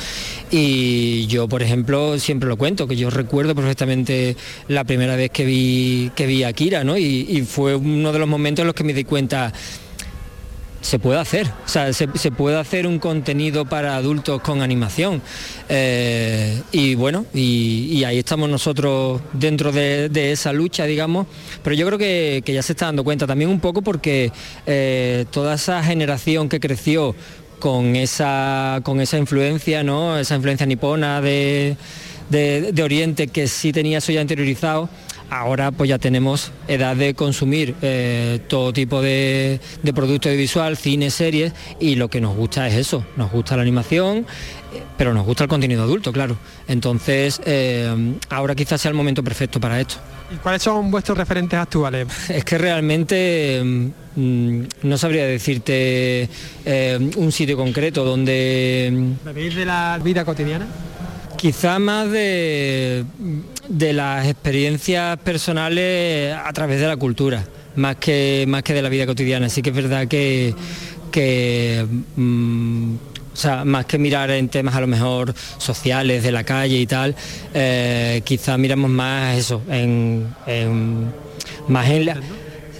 [0.50, 5.44] y yo, por ejemplo, siempre lo cuento, que yo recuerdo perfectamente la primera vez que
[5.44, 6.96] vi, que vi a Akira, ¿no?
[6.96, 9.52] Y, y fue uno de los momentos en los que me di cuenta,
[10.80, 15.20] se puede hacer, o sea, se, puede hacer un contenido para adultos con animación.
[15.68, 21.26] Eh, y bueno, y, ahí estamos nosotros dentro de, esa lucha, digamos,
[21.62, 24.30] pero yo creo que, que ya se está dando cuenta también un poco porque
[24.66, 27.14] eh, toda esa generación que creció
[27.58, 30.16] con esa, con esa influencia, ¿no?
[30.18, 31.76] Esa influencia nipona de,
[32.30, 34.88] de- de Oriente que sí tenía eso ya interiorizado,
[35.30, 41.10] ahora pues ya tenemos edad de consumir eh, todo tipo de, de producto audiovisual, cine,
[41.10, 44.26] series, y lo que nos gusta es eso, nos gusta la animación,
[44.74, 46.36] eh, pero nos gusta el contenido adulto, claro.
[46.66, 49.96] Entonces, eh, ahora quizás sea el momento perfecto para esto.
[50.30, 52.06] ¿Y cuáles son vuestros referentes actuales?
[52.28, 56.28] Es que realmente mm, no sabría decirte
[56.64, 60.66] eh, un sitio concreto donde ¿Bebéis de la vida cotidiana?
[61.38, 63.04] Quizá más de,
[63.68, 67.44] de las experiencias personales a través de la cultura,
[67.76, 69.48] más que, más que de la vida cotidiana.
[69.48, 70.52] Sí que es verdad que,
[71.12, 72.94] que mm,
[73.32, 76.86] o sea, más que mirar en temas a lo mejor sociales, de la calle y
[76.88, 77.14] tal,
[77.54, 80.26] eh, quizá miramos más eso, en-
[81.68, 82.20] más en la-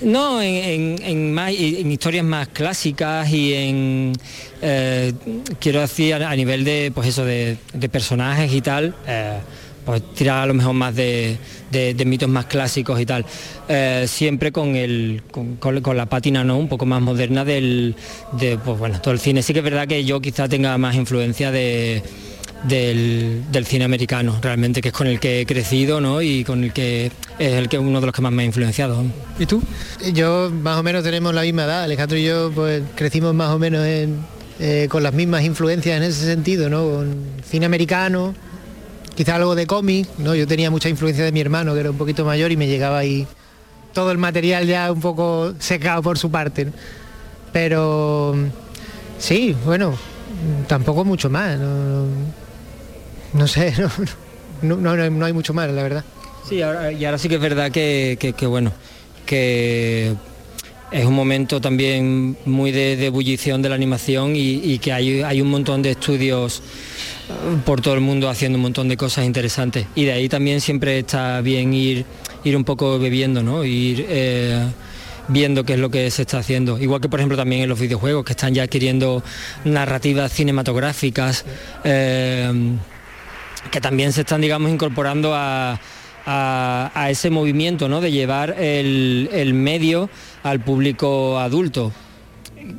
[0.02, 1.32] no, en, en- en
[1.76, 4.12] en historias más clásicas y en,
[4.62, 5.12] eh,
[5.60, 7.56] quiero decir, a, nivel de, pues eso, de,
[7.88, 9.38] personajes y tal, eh,
[9.84, 11.36] pues tirar a lo mejor más de,
[11.70, 13.24] de- de mitos más clásicos y tal.
[13.68, 16.58] Eh, siempre con, el, con, con- con la pátina ¿no?
[16.58, 17.94] un poco más moderna del,
[18.32, 19.42] de, pues bueno, todo el cine.
[19.42, 22.02] Sí que es verdad que yo quizá tenga más influencia de
[22.64, 26.22] del, cine americano, realmente, que es con el que he crecido ¿no?
[26.22, 29.04] y con el que es el que uno de los que más me ha influenciado.
[29.38, 29.62] ¿Y tú?
[30.12, 33.58] Yo más o menos tenemos la misma edad, Alejandro y yo pues crecimos más o
[33.58, 34.20] menos en,
[34.58, 37.04] eh, con las mismas influencias en ese sentido, ¿no?
[37.48, 38.34] Cine americano,
[39.14, 40.34] quizá algo de cómic, ¿no?
[40.34, 42.98] Yo tenía mucha influencia de mi hermano, que era un poquito mayor y me llegaba
[42.98, 43.26] ahí
[43.92, 46.68] todo el material ya un poco secado por su parte.
[47.52, 48.34] Pero
[49.18, 49.96] sí, bueno,
[50.66, 51.58] tampoco mucho más,
[53.34, 53.74] no sé,
[54.62, 56.04] no, no, no no hay mucho más, la verdad.
[56.48, 56.62] Sí, y
[57.04, 58.72] ahora sí que es verdad que, que- bueno,
[59.26, 60.14] que
[60.90, 63.10] es un momento también muy de, de
[63.60, 66.62] de la animación y, y que hay, hay un montón de estudios
[67.28, 69.84] eh, por todo el mundo haciendo un montón de cosas interesantes.
[69.94, 72.06] Y de ahí también siempre está bien ir,
[72.44, 73.62] ir un poco bebiendo, ¿no?
[73.66, 74.64] Ir eh,
[75.28, 76.78] viendo qué es lo que se está haciendo.
[76.78, 79.22] Igual que por ejemplo también en los videojuegos que están ya adquiriendo
[79.66, 81.44] narrativas cinematográficas.
[81.84, 82.50] eh,
[83.70, 85.78] que también se están, digamos, incorporando a,
[86.26, 88.00] a- ese movimiento ¿no?
[88.00, 90.10] de llevar el, el medio
[90.42, 91.92] al público adulto.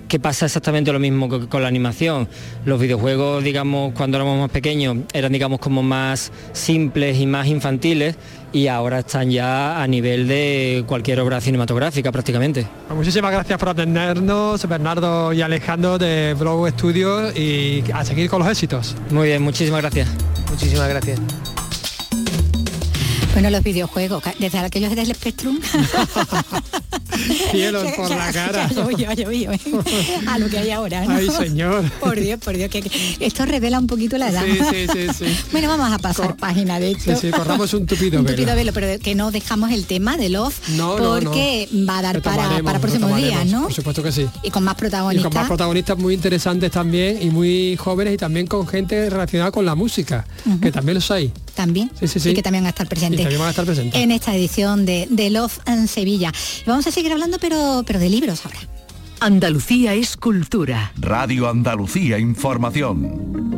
[0.08, 2.28] ¿Qué pasa exactamente lo mismo que con la animación?
[2.66, 8.16] Los videojuegos, digamos, cuando éramos más pequeños, eran, digamos, como más simples y más infantiles
[8.52, 12.68] y ahora están ya a nivel de cualquier obra cinematográfica prácticamente.
[12.88, 18.40] Pues muchísimas gracias por atendernos, Bernardo y Alejandro de Blow Studios y a seguir con
[18.40, 18.96] los éxitos.
[19.12, 20.08] Muy bien, muchísimas gracias.
[20.50, 21.20] Muchísimas gracias.
[23.34, 25.60] Bueno, los videojuegos, desde aquellos del Spectrum.
[27.52, 28.70] Cielo por la cara.
[30.28, 31.16] a lo que hay ahora, ¿no?
[31.16, 31.90] Ay, señor.
[32.00, 34.44] Por Dios, por Dios, que que esto revela un poquito la edad.
[34.46, 35.38] Sí, sí, sí, sí.
[35.52, 37.16] Bueno, vamos a pasar página de esto.
[37.16, 38.38] sí, corramos un tupido Un velo.
[38.38, 41.30] tupido velo, pero que no dejamos el tema de Love No, no, no.
[41.32, 43.64] porque va a dar para, para próximos días, ¿no?
[43.64, 44.26] Por supuesto que sí.
[44.44, 45.30] Y con más Y protagonistas.
[45.32, 49.66] con más protagonistas muy interesantes también y muy jóvenes y también con gente relacionada con
[49.66, 50.26] la música,
[50.62, 51.32] que también los hay.
[51.56, 52.30] también Sí, sí, sí.
[52.30, 54.00] y que también van a estar presentes Y también van a estar presentes.
[54.02, 56.32] en esta edición de, de Love en Sevilla.
[56.66, 58.60] Y vamos a seguir hablando pero, pero de libros ahora.
[59.22, 60.94] Andalucía es cultura.
[60.98, 63.50] Radio Andalucía Información.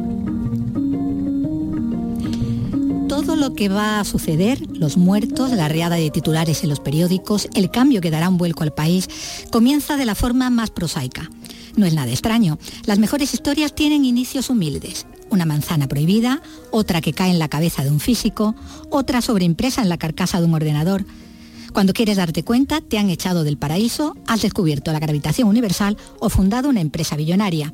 [3.08, 7.48] Todo lo que va a suceder, los muertos, la riada de titulares en los periódicos,
[7.54, 9.08] el cambio que dará un vuelco al país,
[9.52, 11.30] comienza de la forma más prosaica.
[11.76, 12.58] No es nada extraño.
[12.86, 15.06] Las mejores historias tienen inicios humildes.
[15.30, 18.56] Una manzana prohibida, otra que cae en la cabeza de un físico,
[18.90, 21.06] otra sobreimpresa en la carcasa de un ordenador.
[21.74, 26.30] Cuando quieres darte cuenta, te han echado del paraíso, has descubierto la gravitación universal o
[26.30, 27.74] fundado una empresa billonaria.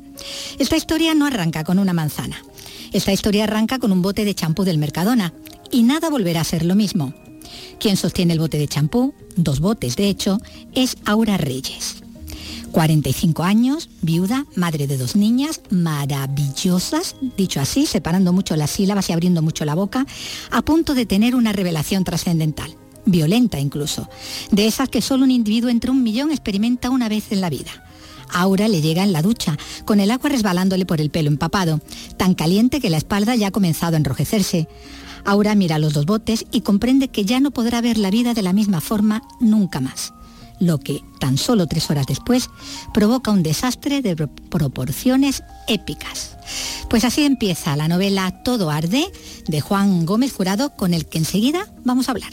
[0.58, 2.42] Esta historia no arranca con una manzana.
[2.92, 5.34] Esta historia arranca con un bote de champú del Mercadona
[5.70, 7.12] y nada volverá a ser lo mismo.
[7.80, 10.38] Quien sostiene el bote de champú, dos botes de hecho,
[10.74, 12.02] es Aura Reyes.
[12.70, 19.12] 45 años, viuda, madre de dos niñas, maravillosas, dicho así, separando mucho las sílabas y
[19.12, 20.06] abriendo mucho la boca,
[20.50, 22.76] a punto de tener una revelación trascendental,
[23.10, 24.08] violenta incluso,
[24.50, 27.70] de esas que solo un individuo entre un millón experimenta una vez en la vida.
[28.30, 31.80] Aura le llega en la ducha, con el agua resbalándole por el pelo empapado,
[32.16, 34.68] tan caliente que la espalda ya ha comenzado a enrojecerse.
[35.24, 38.42] Aura mira los dos botes y comprende que ya no podrá ver la vida de
[38.42, 40.12] la misma forma nunca más
[40.60, 42.50] lo que, tan solo tres horas después,
[42.92, 46.36] provoca un desastre de pro- proporciones épicas.
[46.90, 49.06] Pues así empieza la novela Todo Arde
[49.46, 52.32] de Juan Gómez Jurado, con el que enseguida vamos a hablar.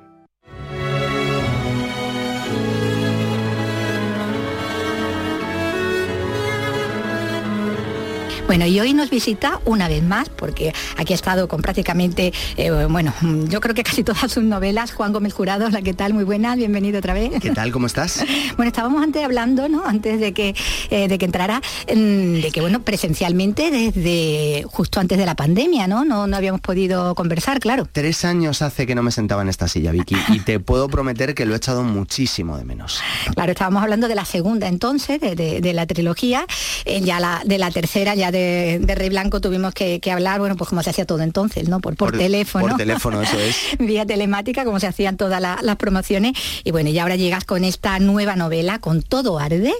[8.51, 12.69] Bueno, y hoy nos visita una vez más, porque aquí ha estado con prácticamente, eh,
[12.89, 13.13] bueno,
[13.47, 16.53] yo creo que casi todas sus novelas, Juan Gómez Jurado, la que tal, muy buena,
[16.57, 17.31] bienvenido otra vez.
[17.41, 17.71] ¿Qué tal?
[17.71, 18.25] ¿Cómo estás?
[18.57, 19.85] Bueno, estábamos antes hablando, ¿no?
[19.85, 20.53] Antes de que,
[20.89, 25.87] eh, de que entrara, mm, de que, bueno, presencialmente desde justo antes de la pandemia,
[25.87, 26.03] ¿no?
[26.03, 27.87] No, no habíamos podido conversar, claro.
[27.89, 31.33] Tres años hace que no me sentaba en esta silla, Vicky, y te puedo prometer
[31.33, 32.99] que lo he echado muchísimo de menos.
[33.33, 36.45] Claro, estábamos hablando de la segunda entonces, de, de- de la trilogía,
[36.83, 40.39] eh, ya la, de la tercera, ya de, de Rey Blanco tuvimos que, que hablar,
[40.39, 41.79] bueno, pues como se hacía todo entonces, ¿no?
[41.79, 42.67] Por, por, Por- teléfono.
[42.69, 43.55] por teléfono, eso es.
[43.79, 46.33] Vía telemática, como se hacían todas la- las promociones.
[46.63, 49.73] Y bueno, y ahora llegas con esta nueva novela, con todo arde,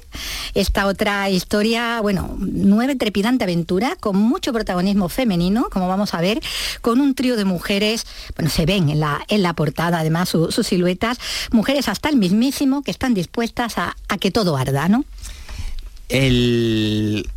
[0.53, 6.39] esta otra historia, bueno, nueva trepidante aventura, con mucho protagonismo femenino, como vamos a ver,
[6.81, 10.51] con un trío de mujeres, bueno, se ven en la, en la portada además su-
[10.51, 11.17] sus siluetas,
[11.51, 15.05] mujeres hasta el mismísimo que están dispuestas a, a que todo arda, ¿no?
[16.09, 17.29] El,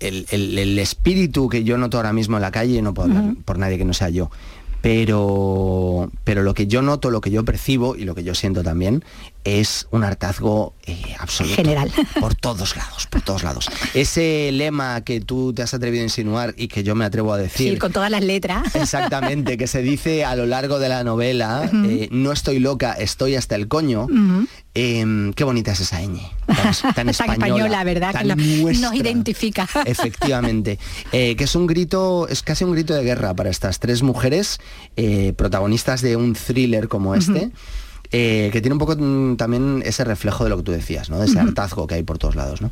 [0.00, 3.34] el, el- el espíritu que yo noto ahora mismo en la calle, no puedo hablar
[3.44, 4.30] por nadie que no sea yo,
[5.06, 8.62] pero, pero lo que yo noto, lo que yo percibo y lo que yo siento
[8.62, 9.04] también
[9.44, 11.56] es un hartazgo eh, absoluto.
[11.56, 11.90] General.
[12.20, 13.68] Por todos lados, por todos lados.
[13.94, 17.38] Ese lema que tú te has atrevido a insinuar y que yo me atrevo a
[17.38, 17.72] decir.
[17.74, 18.74] Sí, con todas las letras.
[18.74, 23.36] Exactamente, que se dice a lo largo de la novela, eh, no estoy loca, estoy
[23.36, 24.08] hasta el coño.
[24.78, 26.20] Eh, qué bonita es esa ñ,
[26.94, 28.12] tan, española, española, ¿verdad?
[28.12, 29.66] tan que lo- nos identifica.
[29.86, 30.78] Efectivamente,
[31.12, 34.58] Eh, que es un grito, es casi un grito de guerra para estas tres mujeres
[34.96, 37.50] eh, protagonistas de un thriller como este.
[38.12, 41.18] Eh, que tiene un poco mm, también ese reflejo de lo que tú decías, ¿no?
[41.18, 41.48] De ese Ujú.
[41.48, 42.70] hartazgo que hay por todos lados, ¿no?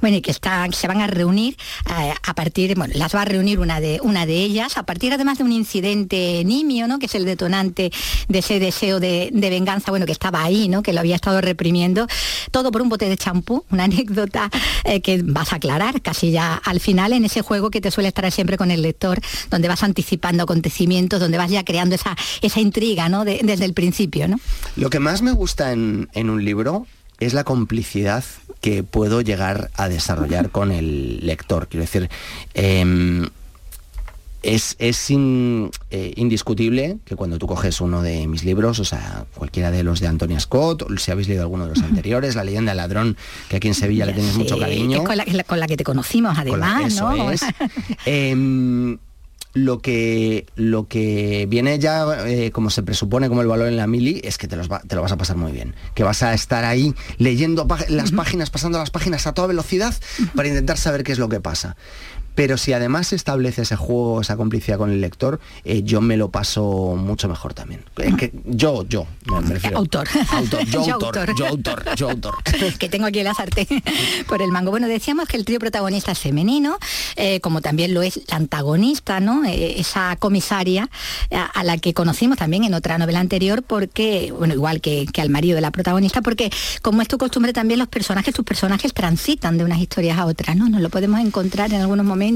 [0.00, 1.56] Bueno, y que están, se van a reunir
[1.90, 5.12] eh, a partir, bueno, las va a reunir una de, una de ellas, a partir
[5.12, 6.98] además de un incidente nimio, ¿no?
[6.98, 7.90] Que es el detonante
[8.28, 10.82] de ese deseo de, de venganza, bueno, que estaba ahí, ¿no?
[10.82, 12.06] Que lo había estado reprimiendo.
[12.50, 14.50] Todo por un bote de champú, una anécdota
[14.84, 18.08] eh, que vas a aclarar casi ya al final en ese juego que te suele
[18.08, 22.60] estar siempre con el lector, donde vas anticipando acontecimientos, donde vas ya creando esa, esa
[22.60, 23.24] intriga, ¿no?
[23.24, 24.38] De- desde el principio, ¿no?
[24.76, 26.86] Lo que más me gusta en, en un libro
[27.20, 28.24] es la complicidad
[28.60, 31.68] que puedo llegar a desarrollar con el lector.
[31.68, 32.08] Quiero decir,
[32.54, 33.28] em,
[34.42, 39.82] es, eh, indiscutible que cuando tú coges uno de mis libros, o sea, cualquiera de
[39.82, 42.78] los de Antonia Scott, o si habéis leído alguno de los anteriores, La leyenda del
[42.78, 43.16] ladrón,
[43.48, 45.02] que aquí en Sevilla le tienes mucho cariño.
[45.04, 47.30] con, la, que te conocimos además, ¿no?
[48.04, 48.98] Em,
[49.54, 53.86] lo que, lo que viene ya, eh, como se presupone como el valor en la
[53.86, 55.74] mili, es que te, te, lo vas a pasar muy bien.
[55.94, 59.94] Que vas a estar ahí leyendo las páginas, pasando las páginas a toda velocidad
[60.34, 61.76] para intentar saber qué es lo que pasa.
[62.38, 66.16] Pero si además se establece ese juego, esa complicidad con el lector, eh, yo me
[66.16, 67.82] lo paso mucho mejor también.
[68.16, 69.76] que yo, yo, me refiero.
[69.78, 70.06] Autor.
[70.30, 70.64] autor.
[70.66, 71.34] Yo, autor.
[71.34, 71.96] Yo autor.
[71.96, 72.36] Yo autor.
[72.78, 73.66] que tengo aquí el azarte
[74.28, 74.70] por el mango.
[74.70, 76.78] Bueno, decíamos que el trío protagonista es femenino,
[77.16, 79.44] eh, como también lo es la antagonista, ¿no?
[79.44, 80.88] Eh, esa comisaria
[81.32, 85.30] a, la que conocimos también en otra novela anterior, porque, bueno, igual que, que al
[85.30, 89.58] marido de la protagonista, porque como es tu costumbre también los personajes, tus personajes transitan
[89.58, 90.68] de unas historias a otras, ¿no?
[90.68, 92.27] Nos lo podemos encontrar en algunos momentos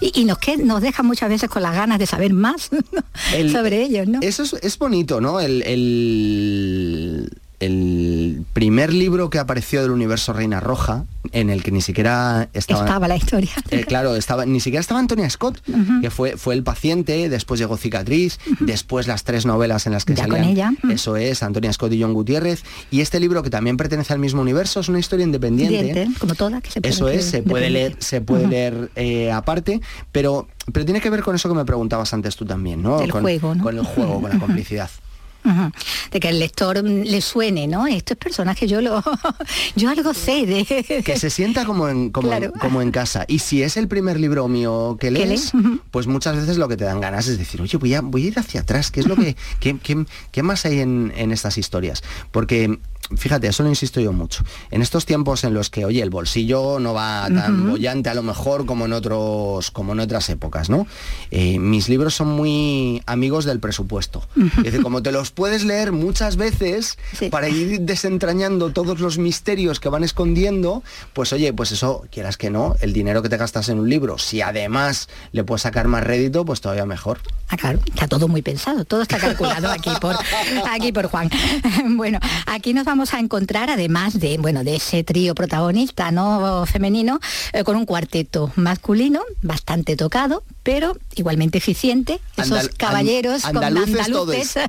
[0.00, 2.70] y, nos, que, nos deja muchas veces con las ganas de saber más
[3.52, 4.20] sobre ellos, ¿no?
[4.22, 5.40] Eso es, bonito, ¿no?
[5.40, 7.30] el, el
[8.52, 12.80] primer libro que apareció del universo Reina Roja, en el que ni siquiera estaba...
[12.80, 13.50] Estaba la historia.
[13.70, 15.62] Eh, claro, estaba, ni siquiera estaba Antonia Scott,
[16.00, 20.16] que fue, fue el paciente, después llegó Cicatriz, después las tres novelas en las que
[20.16, 20.44] salían.
[20.44, 20.72] ella.
[20.90, 22.64] Eso es, Antonia Scott y John Gutiérrez.
[22.90, 26.08] Y este libro, que también pertenece al mismo universo, es una historia independiente.
[26.18, 29.80] como toda, que se puede Eso es, se puede leer, se puede leer eh, aparte,
[30.10, 33.00] pero, pero tiene que ver con eso que me preguntabas antes tú también, ¿no?
[33.00, 33.62] El juego, ¿no?
[33.62, 34.90] Con el juego, con la complicidad.
[36.10, 37.86] De que el lector le suene, ¿no?
[37.86, 39.02] Estos personajes yo lo
[39.76, 41.02] yo algo sé de.
[41.04, 43.24] Que se sienta como en, como, en, casa.
[43.28, 45.52] Y si es el primer libro mío que lees,
[45.90, 48.28] pues muchas veces lo que te dan ganas es decir, oye, voy a, voy a
[48.28, 49.36] ir hacia atrás, ¿qué es lo que.
[49.60, 49.76] qué,
[50.30, 52.02] qué, más hay en, en estas historias?
[52.30, 52.78] Porque
[53.16, 54.44] fíjate, eso lo insisto yo mucho.
[54.70, 58.22] En estos tiempos en los que, oye, el bolsillo no va tan bollante a lo
[58.22, 60.86] mejor como en otros, como en otras épocas, ¿no?
[61.30, 64.26] Eh, mis libros son muy amigos del presupuesto.
[64.64, 66.98] Es como te los puedes leer muchas veces
[67.30, 72.50] para ir desentrañando todos los misterios que van escondiendo, pues oye, pues eso, quieras que
[72.50, 76.04] no, el dinero que te gastas en un libro, si además le puedes sacar más
[76.04, 77.18] rédito, pues todavía mejor.
[77.48, 80.16] Ah, claro, está todo muy pensado, todo está calculado aquí por
[80.70, 81.30] aquí por Juan.
[81.96, 87.20] bueno, aquí nos vamos a encontrar, además de, bueno, de ese trío protagonista no femenino,
[87.52, 92.20] eh, con un cuarteto masculino bastante tocado, pero igualmente eficiente.
[92.36, 94.08] Esos caballeros andaluces,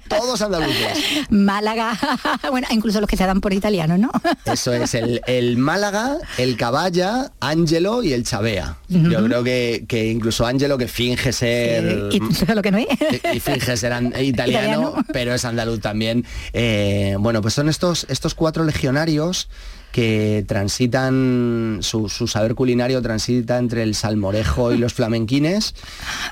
[0.10, 1.30] Todos, andaluces.
[1.30, 1.98] Málaga,
[2.52, 4.12] bueno, incluso los que se dan por italiano, ¿no?
[4.46, 5.22] Eso es, el,
[5.58, 8.78] Málaga, el Caballa, Ángelo y el Chavea.
[8.88, 12.10] Yo creo que, que, incluso Ángelo que finge ser...
[12.12, 12.20] y
[12.54, 12.88] lo que no es.
[13.34, 16.26] Y, finge ser italiano, pero es andaluz también.
[16.54, 19.50] Eh, bueno, pues son estos, estos cuatro legionarios
[19.93, 25.75] que transitan, su, saber culinario transita entre el salmorejo y los flamenquines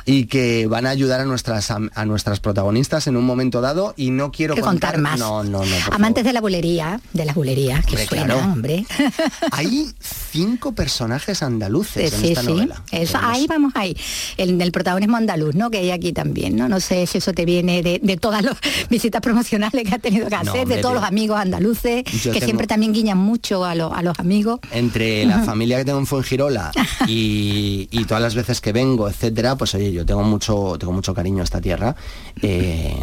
[0.04, 4.10] y que van a ayudar a nuestras, a, nuestras protagonistas en un momento dado y
[4.10, 5.19] no quiero contar, más.
[5.19, 5.76] No, no, no.
[5.91, 8.84] Amantes de la bulería, de las bulerías, que suena, hombre.
[9.52, 12.82] Hay cinco personajes andaluces en esta novela.
[12.91, 13.95] Eso, ahí vamos ahí.
[14.38, 15.69] El, el protagonismo andaluz, ¿no?
[15.69, 16.67] Que hay aquí también, ¿no?
[16.67, 18.58] No sé si eso te viene de, todas las
[18.89, 22.91] visitas promocionales que has tenido que hacer, de todos los amigos andaluces, que siempre también
[22.91, 24.60] guiñan mucho a, los amigos.
[24.72, 26.72] Entre la familia que tengo en Fuengirola
[27.08, 31.14] y, y todas las veces que vengo, etcétera, pues oye, yo tengo mucho, tengo mucho
[31.14, 31.96] cariño a esta tierra.
[32.42, 32.96] Eh,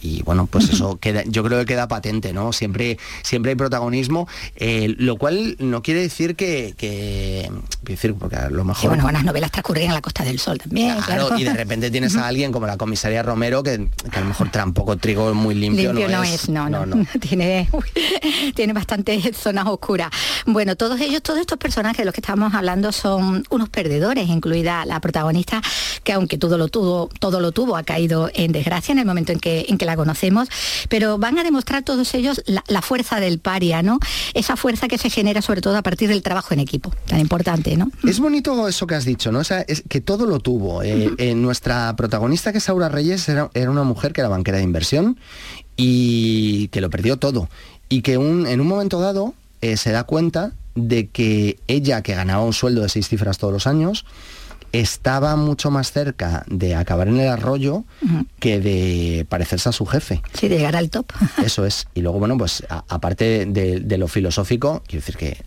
[0.00, 2.52] y bueno, pues eso queda, yo creo que queda patente, ¿no?
[2.52, 7.50] Siempre, siempre hay protagonismo, eh, lo cual no quiere decir que, que
[7.82, 8.90] decir, porque a lo mejor.
[8.90, 10.96] bueno, buenas novelas transcurren en la Costa del Sol también.
[11.00, 14.50] Claro, y de repente tienes a alguien como la comisaria Romero que, a lo mejor
[14.50, 15.92] tampoco trigo muy limpio.
[15.92, 17.04] Limpio no, es, no, no, no.
[17.20, 17.68] tiene,
[18.54, 19.95] tiene bastantes zonas oscuras
[20.46, 24.84] bueno, todos ellos, todos estos personajes de los que estamos hablando son unos perdedores, incluida
[24.84, 25.62] la protagonista,
[26.04, 29.32] que aunque todo lo tuvo, todo lo tuvo, ha caído en desgracia en el momento
[29.32, 30.48] en que, en que la conocemos,
[30.88, 33.98] pero van a demostrar todos ellos la, fuerza del paria, ¿no?
[34.34, 37.76] Esa fuerza que se genera sobre todo a partir del trabajo en equipo, tan importante,
[37.76, 37.90] ¿no?
[38.04, 39.40] Es bonito eso que has dicho, ¿no?
[39.40, 40.82] O sea, es que todo lo tuvo.
[40.82, 44.64] Eh, eh, nuestra protagonista, que es Aura Reyes, era, una mujer que era banquera de
[44.64, 45.18] inversión
[45.76, 47.48] y que lo perdió todo.
[47.88, 49.34] Y que en un momento dado
[49.72, 53.52] eh, se da cuenta de que ella, que ganaba un sueldo de seis cifras todos
[53.52, 54.04] los años,
[54.72, 57.84] estaba mucho más cerca de acabar en el arroyo
[58.38, 60.22] que de parecerse a su jefe.
[60.34, 61.12] Sí, de llegar al top.
[61.44, 61.86] Eso es.
[61.94, 65.44] Y luego, bueno, pues aparte de, lo filosófico, quiero decir que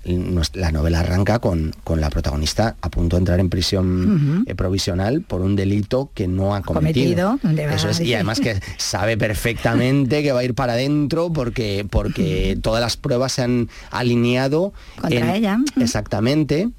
[0.53, 5.21] la novela arranca con, con, la protagonista a punto de entrar en prisión eh, provisional
[5.21, 7.39] por un delito que no ha cometido.
[7.57, 7.99] Eso es.
[7.99, 12.97] Y además que sabe perfectamente que va a ir para adentro porque, porque todas las
[12.97, 14.73] pruebas se han alineado.
[14.99, 15.59] Contra ella.
[15.79, 16.69] Exactamente.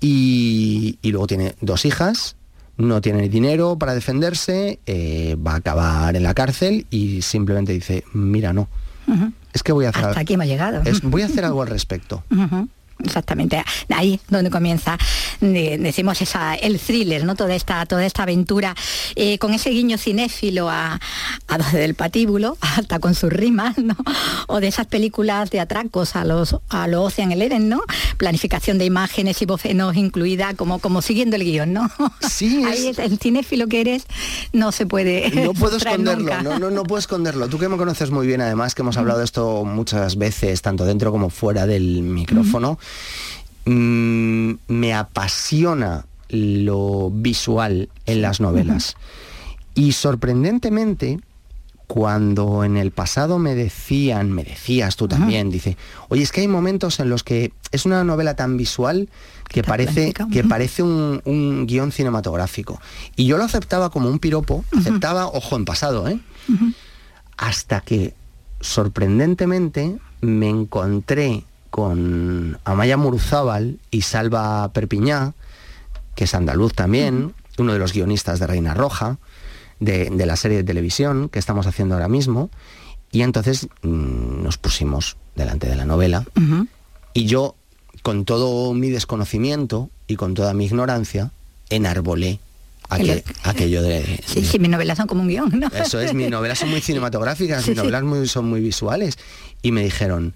[0.00, 2.36] Y, luego tiene dos hijas,
[2.76, 8.04] no tiene dinero para defenderse, eh, va a acabar en la cárcel y simplemente dice,
[8.12, 8.68] mira, no.
[9.52, 10.82] Es que voy a hacer Hasta aquí hemos llegado.
[11.04, 12.22] voy a hacer algo al respecto.
[13.04, 14.98] Exactamente, ahí donde comienza,
[15.40, 17.36] decimos, esa, el thriller, ¿no?
[17.36, 18.74] Toda esta, toda esta aventura,
[19.14, 20.98] eh, con ese guiño cinéfilo a,
[21.48, 23.96] a 12 del patíbulo, hasta con sus rimas, ¿no?
[24.48, 27.82] O de esas películas de atracos a los a los Ocean Eleven, ¿no?
[28.16, 31.90] Planificación de imágenes y vocenos incluida, como, como siguiendo el guion, ¿no?
[32.28, 32.64] Sí.
[32.66, 32.98] ahí es...
[32.98, 34.06] el cinéfilo que eres
[34.52, 35.30] no se puede.
[35.30, 37.48] No puedo esconderlo, no, no, no puedo esconderlo.
[37.48, 40.84] Tú que me conoces muy bien, además, que hemos hablado de esto muchas veces, tanto
[40.84, 42.78] dentro como fuera del micrófono.
[43.64, 48.96] Mm, me apasiona lo visual en las novelas.
[49.74, 51.20] Y sorprendentemente,
[51.86, 55.76] cuando en el pasado me decían, me decías tú también, dice,
[56.08, 59.08] oye, es que hay momentos en los que es una novela tan visual
[59.48, 62.80] que parece, que parece un, guion cinematográfico.
[63.16, 66.20] Y yo lo aceptaba como un piropo, aceptaba, ojo, en pasado, ¿eh?
[67.38, 68.14] Hasta que,
[68.60, 75.34] sorprendentemente, me encontré con Amaya Muruzábal y Salva Perpiñá,
[76.14, 79.18] que es andaluz también, uno de los guionistas de Reina Roja,
[79.80, 82.50] de, la serie de televisión que estamos haciendo ahora mismo,
[83.12, 86.24] y entonces mm, nos pusimos delante de la novela,
[87.14, 87.54] y yo,
[88.02, 91.30] con todo mi desconocimiento y con toda mi ignorancia,
[91.70, 92.40] enarbolé
[92.88, 95.68] aquello de, Sí, sí, mis novelas son como un guion, ¿no?
[95.68, 99.18] Eso es, mis novelas son muy cinematográficas, mis novelas son muy visuales.
[99.62, 100.34] Y me dijeron,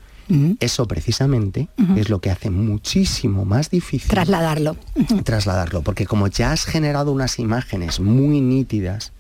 [0.60, 4.76] eso precisamente es lo que hace muchísimo más difícil trasladarlo.
[5.24, 9.12] Trasladarlo, porque como ya has generado unas imágenes muy nítidas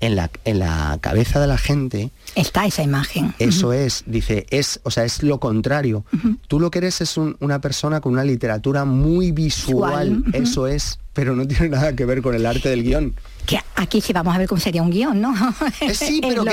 [0.00, 3.34] en, la, en la cabeza de la gente, está esa imagen.
[3.38, 6.04] Eso es, dice, es, o sea, es lo contrario.
[6.48, 10.24] Tú lo que eres es una persona con una literatura muy visual.
[10.32, 13.14] eso es, pero no tiene nada que ver con el arte del guion
[13.46, 15.34] que aquí sí vamos a ver cómo sería un guion, ¿no?
[15.80, 16.44] Eh, sí, pero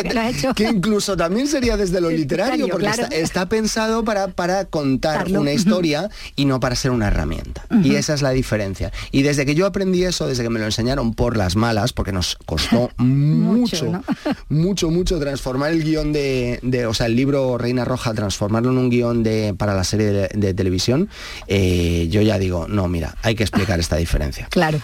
[0.55, 6.09] que, incluso también sería desde lo literario, porque está, pensado para, para contar una historia
[6.35, 7.65] y no para ser una herramienta.
[7.83, 8.91] Y esa es la diferencia.
[9.11, 12.11] Y desde que yo aprendí eso, desde que me lo enseñaron por las malas, porque
[12.11, 14.03] nos costó mucho,
[14.49, 18.89] mucho, mucho, transformar el guion de, o sea, el libro Reina Roja, transformarlo en un
[18.89, 21.09] guion de, para la serie de, televisión,
[21.47, 24.47] eh, yo ya digo, no, mira, hay que explicar esta diferencia.
[24.49, 24.79] Claro.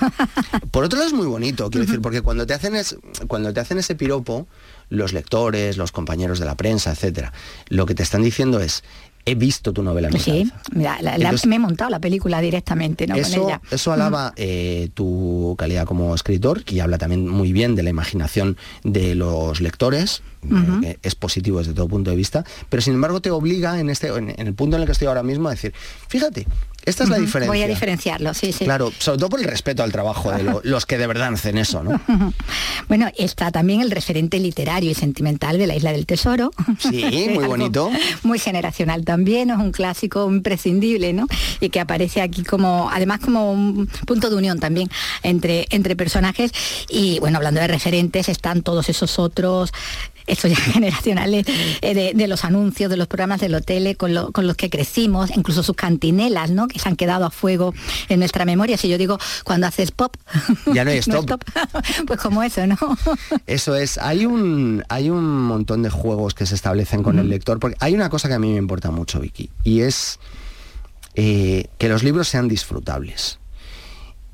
[0.72, 2.74] Por otro lado es muy bonito, quiero decir, porque cuando te hacen
[3.28, 4.48] cuando te hacen ese piropo,
[4.90, 7.34] los lectores, los compañeros de la prensa, etcétera,
[7.70, 8.84] lo que te están diciendo es
[9.28, 10.10] he visto tu novela.
[10.18, 10.50] sí,
[11.48, 13.16] me he montado la película directamente, ¿no?
[13.16, 17.90] Eso, eso alaba eh, tu calidad como escritor, y habla también muy bien de la
[17.90, 20.22] imaginación de los lectores,
[20.82, 24.08] eh, es positivo desde todo punto de vista, pero sin embargo te obliga en, este,
[24.08, 25.74] en el punto en el que estoy ahora mismo a decir,
[26.08, 26.48] fíjate,
[26.88, 27.52] esta es la diferencia.
[27.52, 28.64] Voy a diferenciarlo, sí, sí.
[28.64, 31.84] Claro, sobre todo por el respeto al trabajo de los que de verdad hacen eso,
[31.84, 32.00] ¿no?
[32.88, 36.52] bueno, está también el referente literario y sentimental de la Isla del Tesoro.
[36.80, 37.92] Sí, muy bonito.
[38.24, 41.28] muy generacional también, es un clásico imprescindible, ¿no?
[41.60, 44.90] Y que aparece aquí como, además como un punto de unión también
[45.24, 46.52] entre, entre personajes.
[46.88, 49.74] Y bueno, hablando de referentes, están todos esos otros
[50.28, 51.46] estos ya generacionales
[51.82, 55.76] eh, de, los anuncios, de los programas del hotel con, los que crecimos, incluso sus
[55.76, 56.68] cantinelas, ¿no?
[56.68, 57.74] Que se han quedado a fuego
[58.10, 58.78] en nuestra memoria.
[58.78, 60.16] Si yo digo, cuando haces pop...
[60.74, 61.42] Ya no hay stop.
[62.06, 62.78] pues como eso, ¿no?
[63.48, 63.98] eso es.
[63.98, 67.96] Hay un, hay un montón de juegos que se establecen con el lector, porque hay
[67.96, 70.20] una cosa que a mí me importa mucho, Vicky, y es
[71.16, 73.40] eh, que los libros sean disfrutables.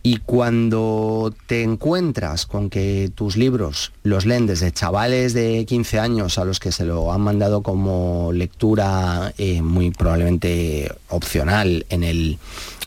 [0.06, 6.38] Y cuando te encuentras con que tus libros los leen desde chavales de 15 años
[6.38, 12.38] a los que se lo han mandado como lectura eh, muy probablemente opcional en el,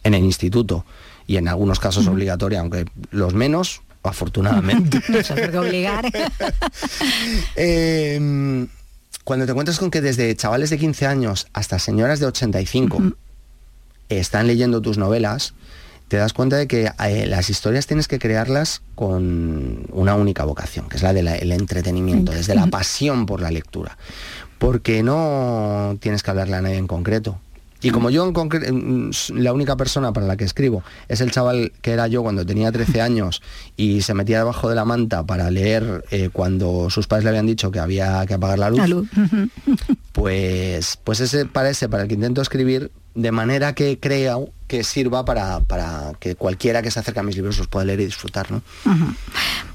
[0.05, 0.85] en el instituto
[1.27, 5.01] y en algunos casos obligatoria, aunque los menos, afortunadamente.
[5.53, 6.05] no obligar.
[7.57, 8.69] Em,
[9.25, 13.03] cuando te encuentras con que desde chavales de 15 años hasta señoras de 85
[14.09, 15.55] están leyendo tus novelas,
[16.09, 20.89] te das cuenta de que eh, las historias tienes que crearlas con una única vocación,
[20.89, 23.99] que es la del entretenimiento, desde la pasión por la lectura.
[24.59, 27.39] Porque no tienes que hablarle a nadie en concreto.
[27.83, 31.93] Y como yo en la única persona para la que escribo es el chaval que
[31.93, 33.43] era yo cuando tenía 13 años
[33.77, 37.47] y se metía debajo de la manta para leer eh, cuando sus padres le habían
[37.47, 39.09] dicho que había que apagar la luz,
[40.13, 44.37] pues, pues ese para ese, para el que intento escribir, de manera que crea
[44.67, 48.01] que sirva para, para, que cualquiera que se acerque a mis libros los pueda leer
[48.01, 48.51] y disfrutar.
[48.51, 48.63] ¿no?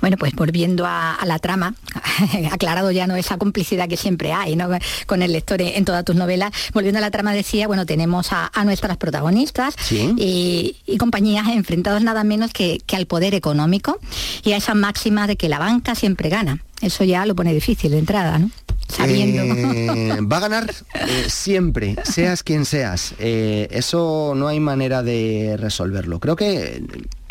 [0.02, 1.74] Bueno, pues volviendo a, la trama,
[2.52, 4.70] aclarado ya no esa complicidad que siempre hay ¿no?
[5.08, 8.52] con el lector en todas tus novelas, volviendo a la trama decía, bueno, tenemos a,
[8.64, 13.98] nuestras protagonistas y, compañías enfrentados nada menos que, que al poder económico
[14.44, 16.64] y a esa máxima de que la banca siempre gana.
[16.82, 18.52] Eso ya lo pone difícil de entrada, ¿no?
[19.00, 23.14] Eh, va a ganar eh, siempre, seas quien seas.
[23.20, 26.20] Eh, eso no hay manera de resolverlo.
[26.20, 26.84] Creo que,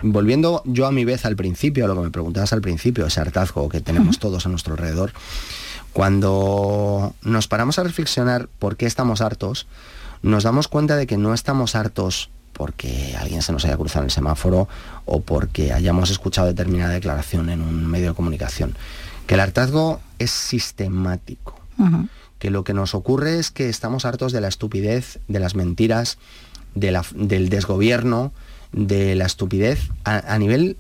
[0.02, 3.20] volviendo yo a mi vez al principio, a lo que me preguntabas al principio, ese
[3.20, 5.12] hartazgo que tenemos todos a nuestro alrededor,
[5.92, 9.66] cuando nos paramos a reflexionar por qué estamos hartos,
[10.22, 14.08] nos damos cuenta de que no estamos hartos porque alguien se nos haya cruzado en
[14.08, 14.68] el semáforo
[15.06, 18.76] o porque hayamos escuchado determinada declaración en un medio de comunicación.
[19.30, 21.54] Que el hartazgo es sistemático.
[22.40, 26.18] Que lo que nos ocurre es que estamos hartos de la estupidez, de las mentiras,
[26.74, 28.32] del desgobierno,
[28.72, 30.76] de la estupidez a, nivel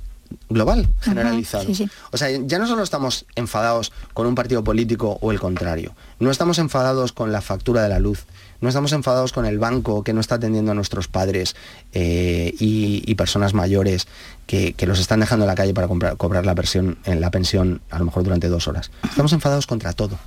[0.48, 1.68] global, generalizado.
[2.10, 6.32] O sea, ya no solo estamos enfadados con un partido político o el contrario, no
[6.32, 8.24] estamos enfadados con la factura de la luz,
[8.60, 11.56] no estamos enfadados con el banco que no está atendiendo a nuestros padres
[11.92, 14.06] eh, y, personas mayores
[14.46, 18.06] que, los están dejando en la calle para cobrar la, pensión, la pensión a lo
[18.06, 18.90] mejor durante dos horas.
[19.04, 20.18] Estamos enfadados contra todo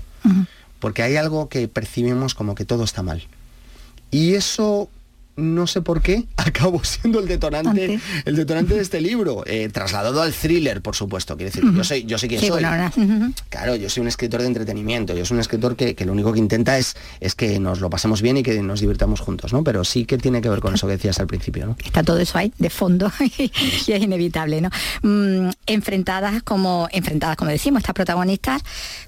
[0.83, 3.23] porque hay algo que percibimos como que todo está mal.
[4.11, 4.89] Y eso
[5.35, 10.21] no sé por qué, acabó siendo el detonante, el detonante de este libro, eh, trasladado
[10.21, 11.35] al thriller, por supuesto.
[11.35, 12.63] Quiere decir, yo soy, yo sé quién soy.
[13.49, 16.39] Claro, yo soy un escritor de entretenimiento, yo soy un escritor que, lo único que
[16.39, 19.63] intenta es, es que nos lo pasemos bien y que nos divirtamos juntos, ¿no?
[19.63, 21.77] Pero sí que tiene que ver con eso que decías al principio, ¿no?
[21.83, 23.51] Está todo eso ahí, de fondo, y
[23.91, 24.69] es inevitable, ¿no?
[25.01, 28.61] Mm, enfrentadas como, enfrentadas, como decimos, estas protagonistas,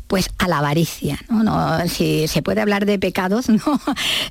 [0.07, 1.87] pues a la avaricia, ¿no?
[1.87, 3.81] si se puede hablar de pecados, ¿no?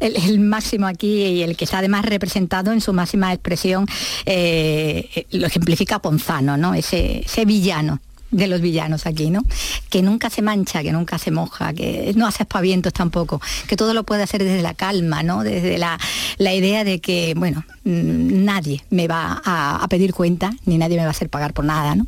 [0.01, 3.87] El, máximo aquí y el que está además representado en su máxima expresión
[4.25, 6.75] eh, lo ejemplifica Ponzano, ¿no?
[6.75, 9.43] Ese, villano de los villanos aquí, ¿no?
[9.91, 13.95] Que nunca se mancha, que nunca se moja, que no hace espavientos tampoco, que todo
[13.95, 15.45] lo puede hacer desde la calma, ¿no?
[15.45, 15.99] Desde la,
[16.39, 21.03] idea de que, bueno, mm, nadie me va a, a, pedir cuenta, ni nadie me
[21.03, 22.07] va a hacer pagar por nada, ¿no?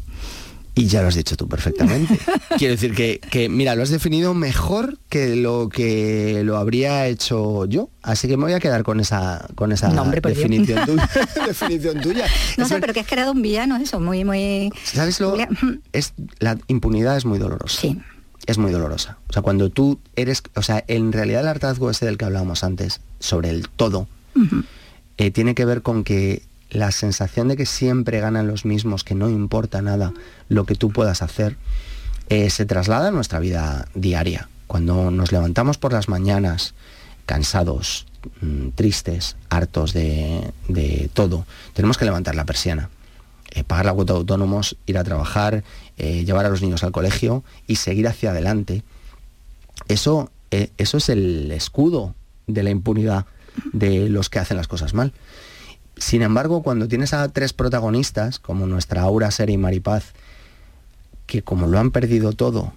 [0.78, 2.18] Y ya lo has dicho tú perfectamente.
[2.58, 7.88] Quiero decir que, mira, lo has definido mejor que lo que lo habría hecho yo.
[8.02, 11.10] Así que me voy a quedar con esa, con esa definición, tuya,
[11.46, 12.26] definición, tuya.
[12.58, 14.70] No sé, pero que has creado un villano, eso, muy, muy...
[14.84, 15.34] ¿Sabes lo?
[15.94, 17.80] Es, la impunidad es muy dolorosa.
[17.80, 17.98] Sí.
[18.44, 19.16] Es muy dolorosa.
[19.30, 20.42] O sea, cuando tú eres...
[20.56, 24.08] O sea, en realidad el hartazgo ese del que hablábamos antes, sobre el todo,
[25.16, 26.42] eh, tiene que ver con que
[26.76, 30.12] la sensación de que siempre ganan los mismos, que no importa nada
[30.48, 31.56] lo que tú puedas hacer,
[32.28, 34.48] eh, se traslada a nuestra vida diaria.
[34.66, 36.74] Cuando nos levantamos por las mañanas
[37.24, 38.06] cansados,
[38.40, 40.52] mm, tristes, hartos de,
[41.14, 42.90] todo, tenemos que levantar la persiana,
[43.52, 45.64] eh, pagar la cuota de autónomos, ir a trabajar,
[45.96, 48.82] eh, llevar a los niños al colegio y seguir hacia adelante.
[49.88, 52.14] Eso, eso es el escudo
[52.46, 53.26] de la impunidad
[53.72, 55.12] de los que hacen las cosas mal.
[55.96, 60.12] Sin embargo, cuando tienes a tres protagonistas, como nuestra Aura, Sera y Maripaz,
[61.26, 62.72] que como lo han perdido todo,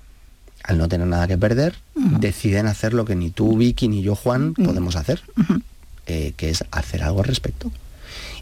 [0.63, 4.15] al no tener nada que perder, deciden hacer lo que ni tú, Vicky, ni yo,
[4.15, 5.21] Juan, podemos hacer,
[6.07, 7.71] eh, que es hacer algo al respecto.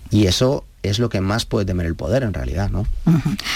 [0.09, 2.85] Y eso es lo que más puede temer el poder en realidad, ¿no?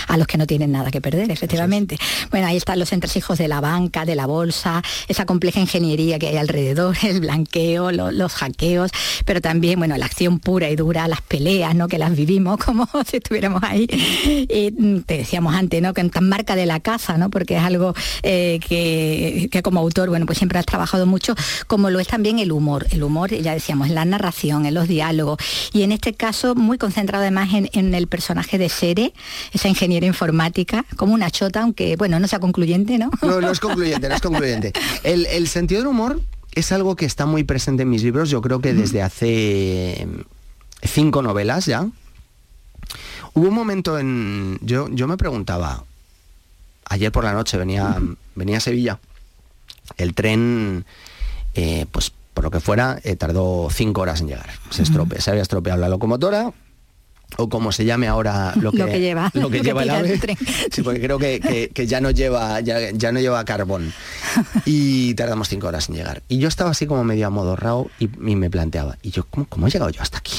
[0.07, 1.97] A los que no tienen nada que perder, efectivamente.
[2.29, 6.27] Bueno, ahí están los entresijos de la banca, de la bolsa, esa compleja ingeniería que
[6.27, 8.91] hay alrededor, el blanqueo, los hackeos,
[9.25, 11.87] pero también, bueno, la acción pura y dura, las peleas, ¿no?
[11.87, 13.87] Que las vivimos como si estuviéramos ahí.
[14.49, 15.93] Y mm, te decíamos antes, ¿no?
[15.93, 17.29] Que tan marca de la casa, ¿no?
[17.29, 21.35] Porque es algo eh, que, como autor, bueno, pues siempre has trabajado mucho,
[21.67, 22.87] como lo es también el humor.
[22.91, 25.37] El humor, ya decíamos, en la narración, en los diálogos.
[25.73, 29.13] Y en este caso, muy concentrado además en, el personaje de Sere,
[29.53, 33.09] esa ingeniera informática, como una chota, aunque bueno, no sea concluyente, ¿no?
[33.21, 34.73] No, no es concluyente, no es concluyente.
[35.03, 36.21] El, sentido del humor
[36.53, 40.07] es algo que está muy presente en mis libros, yo creo que desde hace
[40.83, 41.87] cinco novelas ya.
[43.33, 44.59] Hubo un momento en.
[44.61, 45.85] Yo, yo me preguntaba.
[46.85, 47.97] Ayer por la noche venía,
[48.35, 48.99] venía a Sevilla.
[49.97, 50.85] El tren,
[51.53, 54.49] eh, pues por lo que fuera, eh, tardó cinco horas en llegar.
[54.69, 56.51] Se, se había estropeado la locomotora,
[57.37, 59.83] o como se llame ahora lo que, Lo que lleva, lo que lo que lleva
[59.83, 60.17] el el ave.
[60.17, 60.37] tren.
[60.71, 63.93] Sí, porque creo que, que- que ya no lleva ya, ya no lleva carbón
[64.65, 68.35] y tardamos cinco horas en llegar y yo estaba así como medio amodorrado y, y
[68.35, 70.35] me planteaba y yo ¿cómo, cómo he llegado yo hasta aquí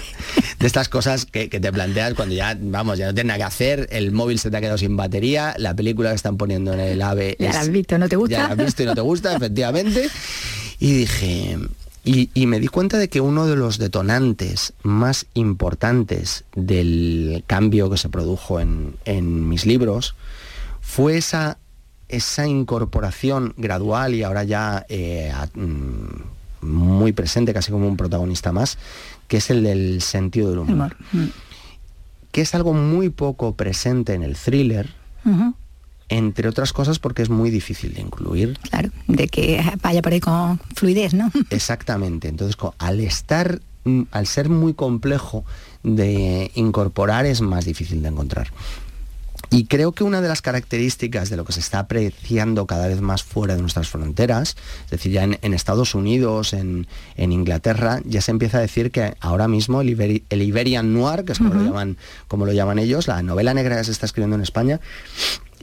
[0.58, 3.44] de estas cosas que, que te planteas cuando ya vamos ya no tienes nada que
[3.44, 6.80] hacer el móvil se te ha quedado sin batería la película que están poniendo en
[6.80, 8.36] el ave Ya es- la has visto, ¿no te gusta?
[8.36, 10.08] ya la has visto y no te gusta efectivamente
[10.78, 11.58] y dije
[12.04, 17.88] y, y me di cuenta de que uno de los detonantes más importantes del cambio
[17.90, 20.14] que se produjo en, en mis libros
[20.80, 21.58] fue esa,
[22.08, 28.52] esa incorporación gradual y ahora ya eh, a- mm, muy presente, casi como un protagonista
[28.52, 28.78] más,
[29.28, 30.96] que es el del sentido del humor, Humor.
[31.12, 31.28] Mm.
[32.32, 34.88] que es algo muy poco presente en el thriller.
[36.16, 38.58] Entre otras cosas porque es muy difícil de incluir.
[38.70, 41.30] Claro, de que vaya por ahí con fluidez, ¿no?
[41.50, 42.28] Exactamente.
[42.28, 45.44] Entonces, al estar, mm, al ser muy complejo
[45.82, 48.48] de incorporar, es más difícil de encontrar.
[49.50, 53.02] Y creo que una de las características de lo que se está apreciando cada vez
[53.02, 54.56] más fuera de nuestras fronteras,
[54.86, 56.86] es decir, ya en, en Estados Unidos, en,
[57.16, 61.24] en Inglaterra, ya se empieza a decir que ahora mismo el, Iberi- el Iberian Noir,
[61.26, 61.68] que es como, lo Ujú.
[61.68, 61.98] llaman,
[62.28, 64.80] como lo llaman ellos, la novela negra que se está escribiendo en España,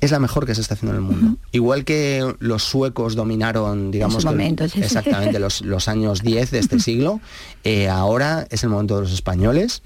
[0.01, 1.37] es la mejor que se está haciendo en el mundo.
[1.51, 4.81] Igual que los suecos dominaron, digamos, momento, sí.
[4.81, 7.19] exactamente los, los años 10 de este siglo,
[7.63, 9.81] eh, ahora es el momento de los españoles.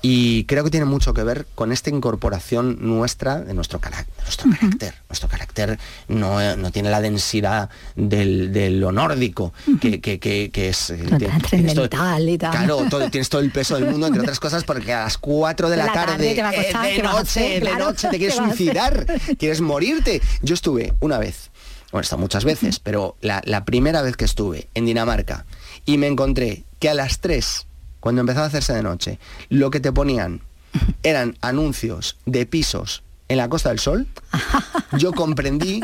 [0.00, 4.48] Y creo que tiene mucho que ver con esta incorporación nuestra, de nuestro, carac- nuestro
[4.50, 4.94] carácter.
[5.08, 10.50] Nuestro carácter no, eh, no tiene la densidad del, de lo nórdico, que, que- que-
[10.52, 10.90] que es...
[10.90, 12.50] eh, Tan tiene- tienes todo- trascendental y tal.
[12.52, 15.68] Claro, todo- tienes todo el peso del mundo, entre otras cosas, porque a las 4
[15.68, 17.64] de la, De la tarde costar, eh, de ¿qué vas a noche, hacer?
[17.64, 20.22] de noche, te quieres suicidar, quieres morirte.
[20.42, 21.50] Yo estuve una vez,
[21.90, 25.44] bueno, estado muchas veces, pero la, la primera vez que estuve en Dinamarca
[25.86, 27.66] y me encontré que a las 3,
[28.00, 29.18] cuando empezaba a hacerse de noche,
[29.48, 30.40] lo que te ponían
[31.02, 34.06] eran anuncios de pisos en la Costa del Sol,
[34.98, 35.80] yo comprendí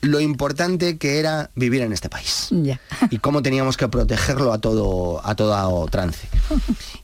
[0.00, 2.48] lo importante que era vivir en este país
[3.10, 6.28] y cómo teníamos que protegerlo a todo a todo trance.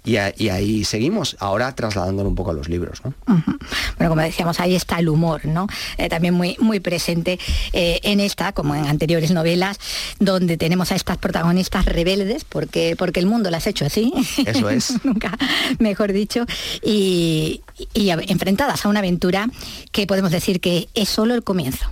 [0.04, 3.14] Y, a- y ahí seguimos, ahora trasladándolo un poco a los libros, ¿no?
[3.26, 5.66] Bueno, como decíamos, ahí está el humor, ¿no?
[5.98, 7.38] Eh, también muy, muy presente
[7.72, 9.78] eh, en esta, como en anteriores novelas,
[10.18, 14.12] donde tenemos a estas protagonistas rebeldes, porque, porque el mundo las ha hecho así.
[14.46, 14.94] Eso es.
[15.04, 15.36] Nunca,
[15.78, 16.46] mejor dicho,
[16.82, 17.62] y,
[17.94, 19.48] enfrentadas a una aventura
[19.92, 21.90] que podemos decir que es solo el comienzo.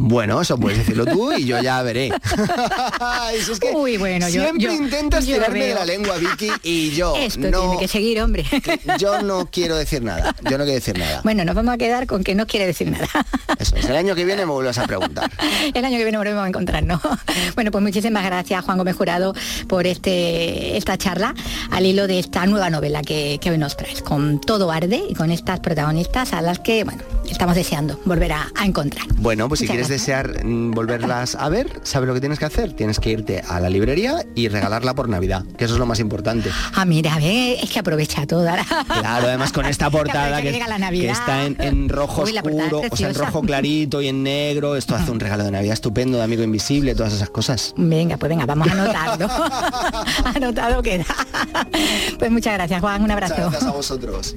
[0.00, 2.08] Bueno, eso puedes decirlo tú y yo ya veré.
[3.34, 6.50] Eso es que Uy, bueno, yo- siempre yo- intentas yo tirarme de la lengua, Vicky,
[6.62, 8.44] y yo Esto no, tiene que seguir, hombre.
[8.98, 10.34] yo no quiero decir nada.
[10.44, 11.20] Yo no quiero decir nada.
[11.24, 13.08] Bueno, nos vamos a quedar con que no quiere decir nada.
[13.58, 13.84] Eso es.
[13.86, 15.30] El año que viene me vuelves a preguntar.
[15.74, 17.00] El año que viene volvemos a encontrarnos.
[17.54, 19.34] Bueno, pues muchísimas gracias, Juan Gómez Jurado,
[19.68, 21.34] por este, esta charla
[21.70, 25.14] al hilo de esta nueva novela que, que hoy nos traes, con Todo Arde y
[25.14, 29.06] con estas protagonistas a las que, bueno, estamos deseando volver a, a encontrar.
[29.16, 32.72] Bueno, pues si quieres desear mm, volverlas a ver, ¿sabes lo que tienes que hacer?
[32.72, 36.00] Tienes que irte a la librería y regalarla por Navidad, que eso es lo más
[36.00, 36.50] importante.
[36.74, 38.64] Ah, mira, ve, es que aprovecha toda.
[38.64, 42.82] Claro, además con esta portada que que, la que está en, en rojo Uy, oscuro,
[42.90, 46.18] o sea, en rojo clarito y en negro, esto hace un regalo de Navidad estupendo,
[46.18, 47.74] de amigo invisible, todas esas cosas.
[47.76, 49.28] Venga, pues venga, vamos a anotarlo.
[50.34, 51.04] Anotado queda.
[52.18, 53.02] Pues muchas gracias, Juan.
[53.02, 53.34] Un abrazo.
[53.34, 54.36] Muchas gracias a vosotros.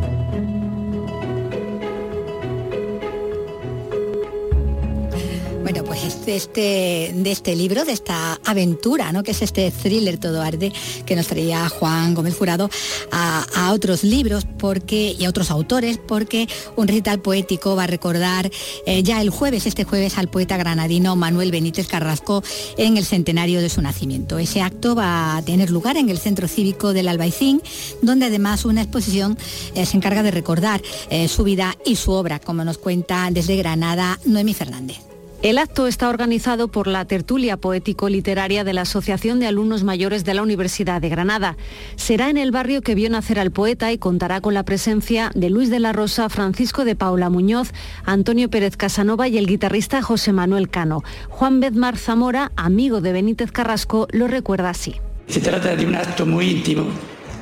[6.25, 9.23] De este, de este libro, de esta aventura, ¿no?
[9.23, 10.71] que es este thriller todo arde
[11.05, 12.69] que nos traía Juan Gómez Jurado
[13.11, 18.51] a, otros libros porque, y a otros autores, porque un recital poético va a recordar
[18.85, 22.43] eh, ya el jueves, este jueves, al poeta granadino Manuel Benítez Carrasco
[22.77, 24.37] en el centenario de su nacimiento.
[24.39, 27.61] Ese acto va a tener lugar en el Centro Cívico del Albaicín,
[28.01, 29.37] donde además una exposición
[29.73, 33.55] eh, se encarga de recordar eh, su vida y su obra, como nos cuenta desde
[33.55, 35.10] Granada Noemí Fernández.
[35.41, 40.35] El acto está organizado por la tertulia poético-literaria de la Asociación de Alumnos Mayores de
[40.35, 41.57] la Universidad de Granada.
[41.95, 45.49] Será en el barrio que vio nacer al poeta y contará con la presencia de
[45.49, 47.71] Luis de la Rosa, Francisco de Paula Muñoz,
[48.05, 51.03] Antonio Pérez Casanova y el guitarrista José Manuel Cano.
[51.29, 54.93] Juan Bedmar Zamora, amigo de Benítez Carrasco, lo recuerda así.
[55.25, 56.85] Se trata de un acto muy íntimo,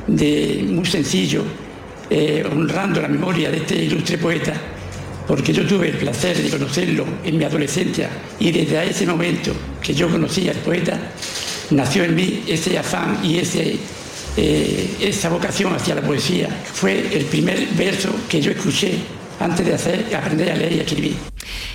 [0.07, 1.43] de, muy sencillo,
[2.09, 4.53] eh, honrando la memoria de este ilustre poeta,
[5.29, 8.09] porque yo tuve el placer de conocerlo en mi adolescencia
[8.39, 10.99] y desde ese momento que yo conocí al poeta,
[11.69, 13.77] nació en mí ese afán y ese,
[14.35, 16.49] eh, esa vocación hacia la poesía.
[16.73, 18.95] Fue el primer verso que yo escuché
[19.39, 21.15] antes de hacer, aprender a leer y escribir.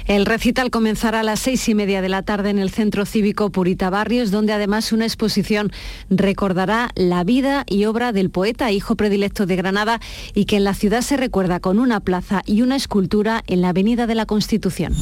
[0.06, 3.50] El recital comenzará a las seis y media de la tarde en el Centro Cívico
[3.50, 5.72] Purita Barrios, donde además una exposición
[6.10, 10.00] recordará la vida y obra del poeta, hijo predilecto de Granada,
[10.34, 13.70] y que en la ciudad se recuerda con una plaza y una escultura en la
[13.70, 14.94] Avenida de la Constitución.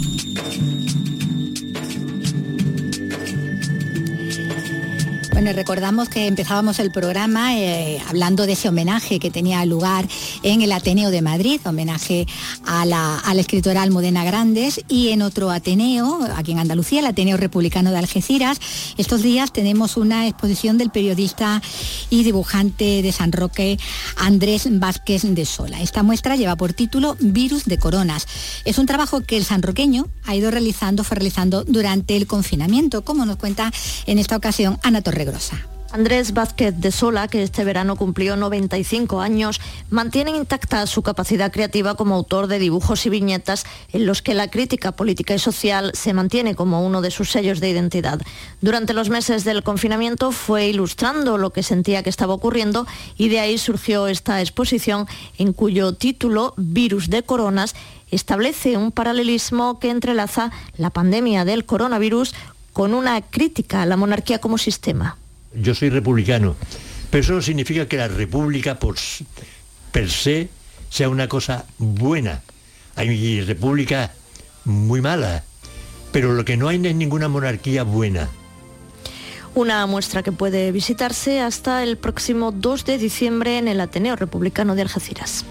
[5.32, 10.06] Bueno, recordamos que empezábamos el programa eh, hablando de ese homenaje que tenía lugar
[10.43, 12.26] en el Ateneo de Madrid, homenaje
[12.64, 17.36] a la, a escritora Almudena Grandes y en otro Ateneo, aquí en Andalucía, el Ateneo
[17.36, 18.61] Republicano de Algeciras.
[18.97, 21.61] Estos días tenemos una exposición del periodista
[22.09, 23.78] y dibujante de San Roque,
[24.16, 25.82] Andrés Vázquez de Sola.
[25.82, 28.26] Esta muestra lleva por título Virus de Coronas.
[28.64, 33.26] Es un trabajo que el sanroqueño ha ido realizando, fue realizando durante el confinamiento, como
[33.26, 33.72] nos cuenta
[34.07, 35.24] en esta ocasión Ana Torre
[35.93, 41.97] Andrés Vázquez de Sola, que este verano cumplió 95 años, mantiene intacta su capacidad creativa
[41.97, 46.14] como autor de dibujos y viñetas en los que la crítica política y social se
[46.14, 48.22] mantiene como uno de sus sellos de identidad.
[48.62, 52.86] Durante los meses del confinamiento fue ilustrando lo que sentía que estaba ocurriendo
[53.18, 57.74] y de ahí surgió esta exposición en cuyo título, Virus de Coronas,
[58.11, 62.34] establece un paralelismo que entrelaza la pandemia del coronavirus
[62.72, 65.18] con una crítica a la monarquía como sistema.
[65.55, 66.57] Yo soy republicano,
[67.11, 68.96] pero eso no significa que la república por,
[69.90, 70.48] per se
[70.88, 72.42] sea una cosa buena.
[72.96, 74.12] Hay república
[74.64, 75.44] muy mala,
[76.12, 78.28] pero lo que no hay es ninguna monarquía buena.
[79.55, 84.74] Una muestra que puede visitarse hasta el próximo 2 de diciembre en el Ateneo Republicano
[84.74, 85.44] de Algeciras.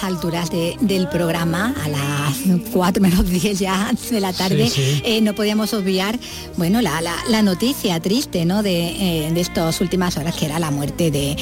[0.00, 2.36] Estas alturas del programa, a las
[2.72, 5.02] 4 menos 10 ya de la tarde, Sí, sí.
[5.04, 6.18] eh, no podíamos obviar,
[6.56, 8.62] bueno, la, la- la noticia triste, ¿no?
[8.62, 11.36] De, eh, de estas últimas horas, que era la muerte de,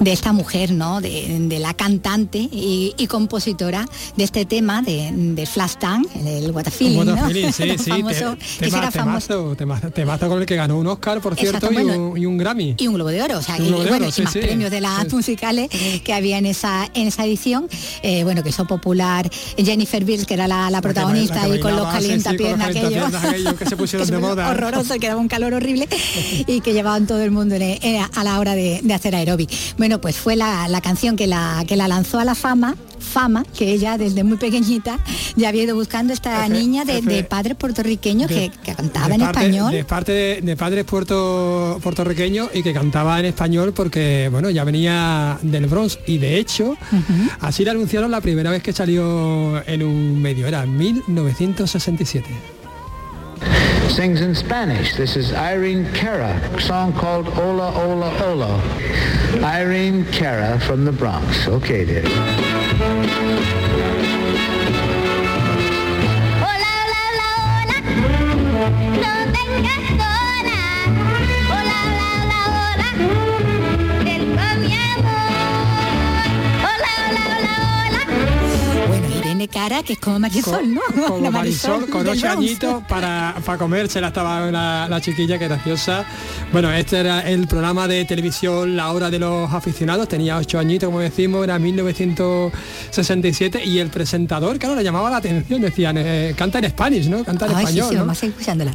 [0.00, 1.00] de esta mujer, ¿no?
[1.00, 3.86] De, de la cantante y, y compositora
[4.16, 6.62] de este tema, de, de Flashdance, el a
[7.04, 7.26] ¿no?
[7.26, 9.56] Feeling, sí, Tan sí, famoso, te- famoso.
[9.92, 12.38] temazo, con el que ganó un Oscar, por cierto, Exacto, y, bueno, un, y un
[12.38, 12.74] Grammy.
[12.78, 14.70] y un globo de oro, o sea, y, de bueno, Oro, y sí, más premios
[14.70, 15.68] de las musicales
[16.04, 17.68] que había en esa en esa edición,
[18.02, 21.60] eh, bueno, que hizo popular Jennifer Bills, que era la, la protagonista, la que y
[21.60, 24.50] con los bailaba, sí, calientapiernas aquellos, calientapiernas aquellos que se pusieron de moda.
[24.50, 25.88] horroroso, que daba un calor horrible
[26.46, 29.50] y que llevaban todo el mundo en- en- a la hora de, de hacer aeróbic.
[29.78, 33.44] Bueno, pues fue la, la canción que la, que la lanzó a la fama, fama,
[33.56, 34.98] que ella desde muy pequeñita
[35.36, 39.40] ya había ido buscando esta niña de, de padres puertorriqueños que, que cantaba en parte-
[39.40, 39.72] español.
[39.72, 44.64] De parte de, de padres puerto, puertorriqueños y que cantaba en español porque, bueno, ya
[44.64, 46.76] venía del Bronx y de hecho,
[47.40, 52.26] así la anunciaron la primera vez que salió en un medio, era en 1967.
[53.94, 54.94] Sings in Spanish.
[54.96, 58.60] This is Irene Cara, song called Ola Ola Ola.
[59.40, 61.46] Irene Cara from the Bronx.
[61.46, 62.04] Okay, dear.
[63.06, 63.55] Hola,
[79.48, 80.80] Cara, que es como Marisol, ¿no?
[81.08, 86.04] Como Marisol, con ocho añitos para, para comérsela estaba la, la chiquilla que graciosa.
[86.52, 90.88] Bueno, este era el programa de televisión La Hora de los Aficionados, tenía ocho añitos,
[90.88, 96.58] como decimos, era 1967 y el presentador, claro, le llamaba la atención, decían, eh, canta
[96.58, 97.24] en Spanish, ¿no?
[97.24, 97.86] Canta en Ay, español.
[97.88, 98.00] sí, ¿no?
[98.00, 98.72] vamos a seguir escuchándola.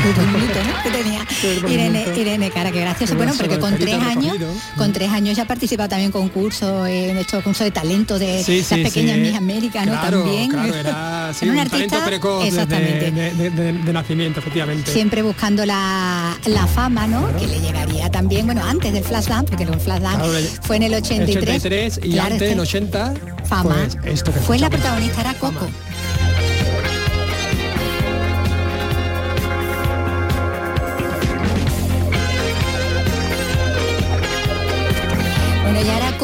[0.00, 0.82] ¿No?
[0.82, 1.26] Que tenía
[1.72, 3.14] Irene, Irene Cara, que gracioso.
[3.16, 4.36] Bueno, porque con tres años,
[4.76, 8.42] con tres años ya ha participado también en concursos, en estos concursos de talento de
[8.42, 9.22] Sí, las sí, pequeñas sí.
[9.22, 9.92] Miss América, ¿no?
[9.92, 10.50] Claro, también.
[10.50, 13.10] claro, era un talento artista, precoz exactamente.
[13.10, 14.90] de, de- de- de nacimiento, efectivamente.
[14.92, 17.34] Siempre buscando la, la fama, ¿no?
[17.38, 20.32] Que le llegaría también, bueno, antes del Flashdance, porque el Flashdance Claro,
[20.62, 21.42] fue en el 83.
[21.64, 23.14] 83 y Claro, antes este- en 80
[23.48, 23.74] Fama.
[23.74, 25.52] pues esto que Fue la protagonista, era Coco.
[25.60, 25.74] Bueno,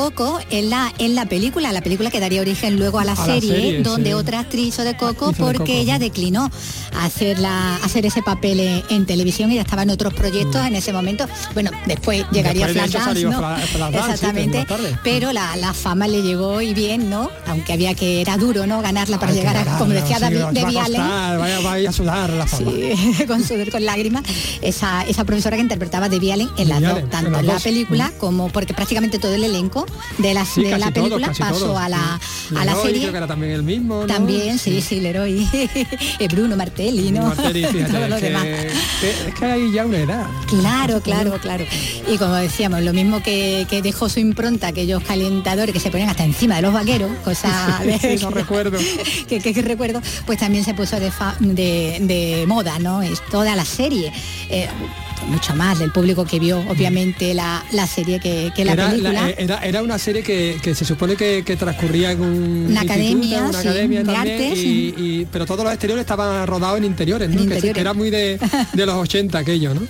[0.03, 3.15] Coco en la, en la película, la película que daría origen luego a la, A
[3.15, 4.15] la serie, donde sí.
[4.15, 6.51] otra actriz hizo de Coco Hizo de porque Coco, ella declinó
[7.01, 10.75] hacer, la, hacer ese papel en, en televisión y ya estaba en otros proyectos en
[10.75, 11.27] ese momento.
[11.55, 12.69] Bueno, después llegaría Mm.
[12.69, 13.57] De Flashdance, ¿no?
[13.91, 14.67] Exactamente.
[15.05, 17.31] pero la, la fama le llegó y bien, ¿no?
[17.47, 18.83] Aunque había que era duro, ¿no?
[18.83, 21.01] Ganarla para llegar a, como decía sí, David, a Allen.
[21.01, 22.73] costar, vaya, vaya a sudar la fama.
[23.27, 24.23] Con sudor, con lágrimas,
[24.63, 28.09] esa, esa profesora que interpretaba a Debbie Allen en las dos, tanto en la película
[28.09, 28.19] Mm.
[28.19, 29.87] como porque prácticamente todo el elenco
[30.19, 32.21] de la, Sí, de la película pasó a la,
[32.57, 33.01] a la serie.
[33.01, 34.07] creo que era también el mismo, ¿no?
[34.07, 35.49] También, sí, sí, Leroy,
[36.19, 37.27] Eh, Bruno Martelli, ¿no?
[37.27, 38.43] Martelli, fíjate, Todo lo que- demás.
[38.45, 38.67] que-
[39.29, 40.27] es que hay ya una edad.
[40.49, 41.65] Claro, claro, claro.
[42.11, 46.11] Y como decíamos, lo mismo que, que dejó su impronta, aquellos calentadores que se ponían
[46.11, 48.79] hasta encima de los vaqueros, cosa de, Sí, no recuerdo.
[49.29, 53.03] que, que- que recuerdo, pues también se puso de, fa- de, de moda, ¿no?
[53.03, 54.13] Es toda la serie.
[54.49, 54.69] Eh,
[55.29, 59.13] mucho más del público que vio, obviamente, la, la serie que, que la era, película.
[59.13, 62.67] la- eh, era, era una serie que, que se supone que, que transcurría en un
[62.71, 64.95] Una academia, una sí, academia de también, arte, y, sí.
[64.97, 67.37] y- pero todos los exteriores estaban rodados en interiores, ¿no?
[67.37, 67.75] Que se- interiores.
[67.75, 68.39] Que, era muy de,
[68.73, 69.81] de los 80 aquello, ¿no?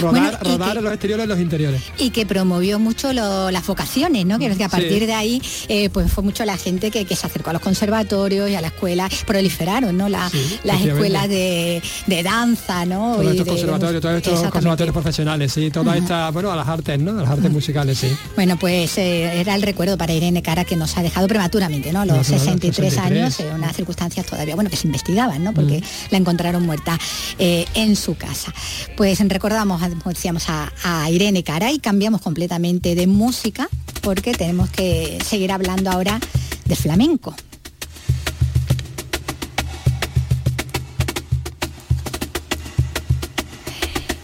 [0.00, 1.82] Rodar, Bueno, rodar en los exteriores y los interiores.
[1.98, 4.38] y que promovió mucho lo- las vocaciones, ¿no?
[4.38, 4.76] Que, que a Sí.
[4.76, 8.50] partir de ahí, eh, pues fue mucho la gente que, se acercó a los conservatorios
[8.50, 10.08] y a la escuela, proliferaron, ¿no?
[10.08, 10.30] La-
[10.64, 13.16] las escuelas de, de danza, ¿no?
[13.16, 14.52] Todos estos conservatorios, todos estos Exactamente.
[14.76, 17.12] Conservatorios profesionales, sí, todas estas, bueno, a las artes, ¿no?
[17.12, 18.14] A las artes musicales, sí.
[18.34, 22.04] Bueno, pues eh, era el recuerdo para Irene Cara que nos ha dejado prematuramente, ¿no?
[22.04, 23.22] Los Prematuramente, 63, 63.
[23.22, 25.52] años, eh, unas circunstancias todavía, bueno, que se investigaban, ¿no?
[25.52, 26.98] Porque la encontraron muerta
[27.38, 28.52] eh, en su casa.
[28.96, 33.68] Pues recordamos, como decíamos, a, a Irene Cara y cambiamos completamente de música
[34.02, 36.20] porque tenemos que seguir hablando ahora
[36.66, 37.34] de flamenco.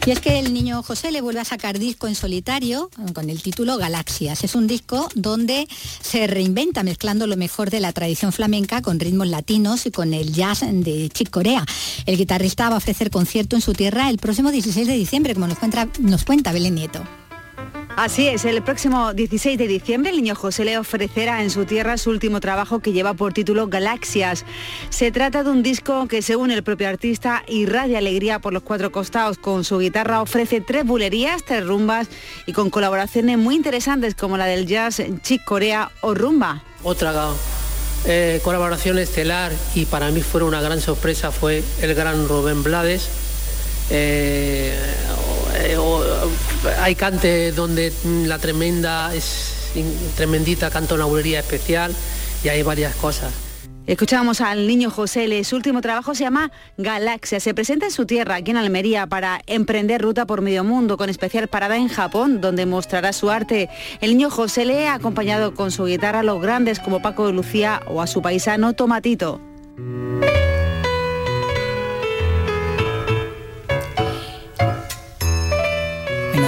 [0.04, 3.30] Y es que el niño José le vuelve a sacar disco en solitario eh, con
[3.30, 4.42] el título Galaxias.
[4.42, 5.68] Es un disco donde
[6.00, 10.32] se reinventa mezclando lo mejor de la tradición flamenca con ritmos latinos y con el
[10.32, 11.64] jazz de Chick Corea.
[12.04, 15.46] El guitarrista va a ofrecer concierto en su tierra el próximo 16 de diciembre, como
[15.46, 17.21] nos cuenta, nos cuenta Belén Nieto.
[17.96, 21.98] Así es, el próximo 16 de diciembre el niño José le ofrecerá en su tierra
[21.98, 24.44] su último trabajo que lleva por título Galaxias.
[24.88, 28.90] Se trata de un disco que según el propio artista irradia alegría por los cuatro
[28.90, 29.36] costados.
[29.38, 32.08] Con su guitarra ofrece tres bulerías, tres rumbas
[32.46, 36.64] y con colaboraciones muy interesantes como la del jazz Chick Corea o Rumba.
[36.82, 37.12] Otra
[38.06, 43.08] eh, colaboración estelar y para mí fue una gran sorpresa fue el gran Rubén Blades.
[43.90, 44.74] Eh,
[45.54, 45.76] eh,
[46.80, 49.70] hay cantes donde mm, la tremenda es
[50.16, 51.94] tremendita canta una bulería especial
[52.44, 53.32] y hay varias cosas.
[53.84, 57.40] Escuchábamos al niño José, Le- su último trabajo se llama Galaxia.
[57.40, 61.10] Se presenta en su tierra, aquí en Almería, para emprender ruta por medio mundo, con
[61.10, 63.68] especial parada en Japón, donde mostrará su arte.
[64.00, 67.32] El niño José le ha acompañado con su guitarra a los grandes como Paco de
[67.32, 69.40] Lucía o a su paisano Tomatito.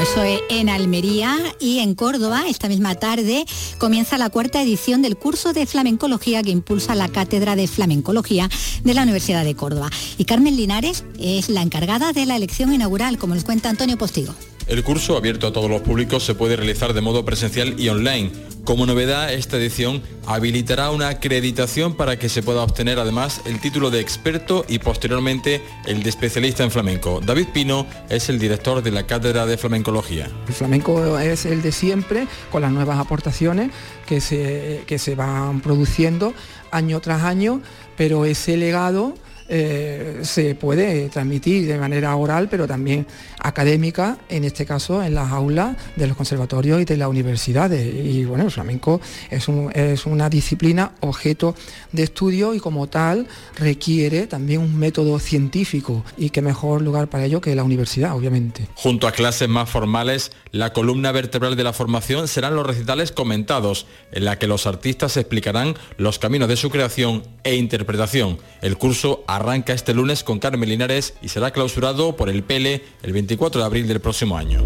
[0.05, 3.46] Es en Almería y en Córdoba, esta misma tarde,
[3.78, 8.50] comienza la cuarta edición del curso de flamencología que impulsa la Cátedra de Flamencología
[8.84, 9.88] de la Universidad de Córdoba.
[10.18, 14.34] Y Carmen Linares es la encargada de la elección inaugural, como nos cuenta Antonio Postigo.
[14.66, 18.30] El curso, abierto a todos los públicos, se puede realizar de modo presencial y online.
[18.64, 23.90] Como novedad, esta edición habilitará una acreditación para que se pueda obtener además el título
[23.90, 27.20] de experto y posteriormente el de especialista en flamenco.
[27.22, 30.30] David Pino es el director de la Cátedra de Flamencología.
[30.48, 33.70] El flamenco es el de siempre, con las nuevas aportaciones
[34.06, 36.32] que se, que se van produciendo
[36.70, 37.60] año tras año,
[37.98, 39.14] pero ese legado
[39.49, 43.07] eh, se puede transmitir de manera oral, pero también
[43.40, 47.95] académica, en este caso en las aulas de los conservatorios y de las universidades.
[47.95, 51.55] Y bueno, el flamenco es, un- es una disciplina objeto
[51.92, 53.26] de estudio y como tal
[53.57, 58.66] requiere también un método científico y qué mejor lugar para ello que la universidad, obviamente.
[58.74, 63.86] Junto a clases más formales, la columna vertebral de la formación serán los recitales comentados,
[64.12, 68.38] en la que los artistas explicarán los caminos de su creación e interpretación.
[68.62, 73.12] El curso arranca este lunes con Carmen Linares y será clausurado por el PELE el
[73.12, 74.64] 24 de abril del próximo año.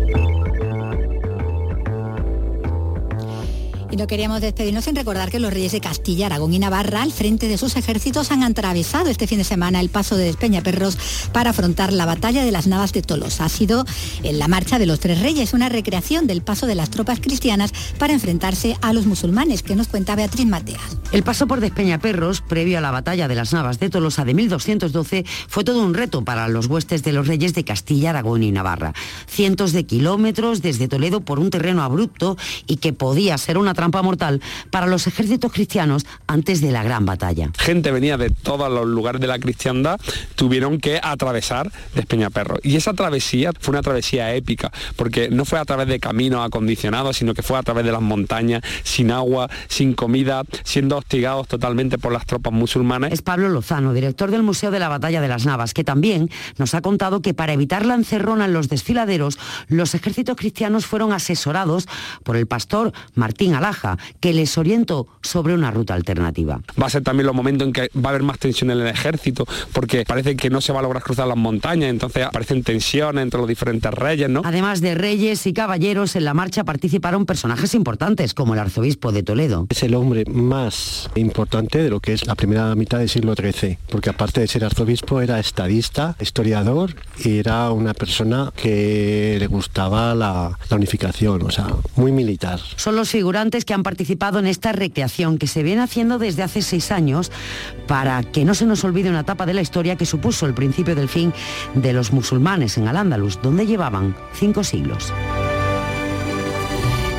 [3.99, 7.49] No queríamos despedirnos sin recordar que los reyes de Castilla, Aragón y Navarra, al frente
[7.49, 10.97] de sus ejércitos, han atravesado este fin de semana el paso de Despeñaperros
[11.33, 13.47] para afrontar la batalla de las Navas de Tolosa.
[13.47, 13.85] Ha sido
[14.23, 17.73] en la marcha de los tres reyes, una recreación del paso de las tropas cristianas
[17.99, 20.97] para enfrentarse a los musulmanes, que nos cuenta Beatriz Mateas.
[21.11, 25.25] El paso por Despeñaperros, previo a la batalla de las Navas de Tolosa de 1212,
[25.49, 28.93] fue todo un reto para los huestes de los reyes de Castilla, Aragón y Navarra.
[29.27, 32.37] Cientos de kilómetros desde Toledo por un terreno abrupto
[32.69, 36.83] y que podía ser una trampa trampa mortal para los ejércitos cristianos antes de la
[36.83, 37.51] gran batalla.
[37.59, 39.99] Gente venía de todos los lugares de la cristiandad,
[40.35, 42.59] tuvieron que atravesar Despeñaperro.
[42.63, 47.17] Y esa travesía fue una travesía épica, porque no fue a través de caminos acondicionados,
[47.17, 51.99] sino que fue a través de las montañas, sin agua, sin comida, siendo hostigados totalmente
[51.99, 53.13] por las tropas musulmanas.
[53.13, 56.75] Es Pablo Lozano, director del Museo de la Batalla de las Navas, que también nos
[56.75, 61.89] ha contado que para evitar la encerrona en los desfiladeros, los ejércitos cristianos fueron asesorados
[62.23, 63.55] por el pastor Martín
[64.21, 66.61] Que les orientó sobre una ruta alternativa.
[66.81, 68.87] Va a ser también los momentos en que va a haber más tensión en el
[68.87, 73.23] ejército, porque parece que no se va a lograr cruzar las montañas, entonces aparecen tensiones
[73.23, 74.43] entre los diferentes reyes, ¿no?
[74.45, 79.23] Además de reyes y caballeros, en la marcha participaron personajes importantes, como el arzobispo de
[79.23, 79.67] Toledo.
[79.69, 83.79] Es el hombre más importante de lo que es la primera mitad del siglo XIII,
[83.91, 86.95] porque aparte de ser arzobispo era estadista, historiador
[87.25, 91.67] y era una persona que le gustaba la, la unificación, o sea,
[91.97, 92.61] muy militar.
[92.77, 96.63] Son los figurantes que han participado en esta recreación que se viene haciendo desde hace
[96.63, 97.31] seis años
[97.87, 100.95] para que no se nos olvide una etapa de la historia que supuso el principio
[100.95, 101.33] del fin
[101.75, 105.13] de los musulmanes en Al-Ándalus, donde llevaban cinco siglos.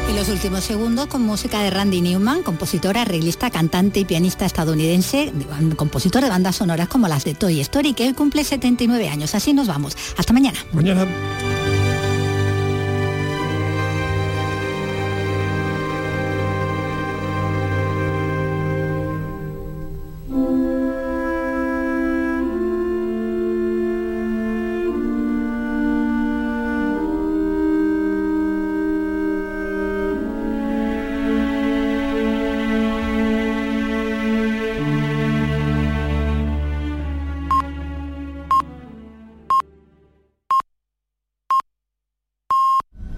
[0.09, 5.31] En los últimos segundos, con música de Randy Newman, compositor, arreglista, cantante y pianista estadounidense,
[5.75, 9.35] compositor de bandas sonoras como las de Toy Story, que él cumple 79 años.
[9.35, 9.95] Así nos vamos.
[10.17, 10.57] Hasta mañana.
[10.73, 11.07] Mañana.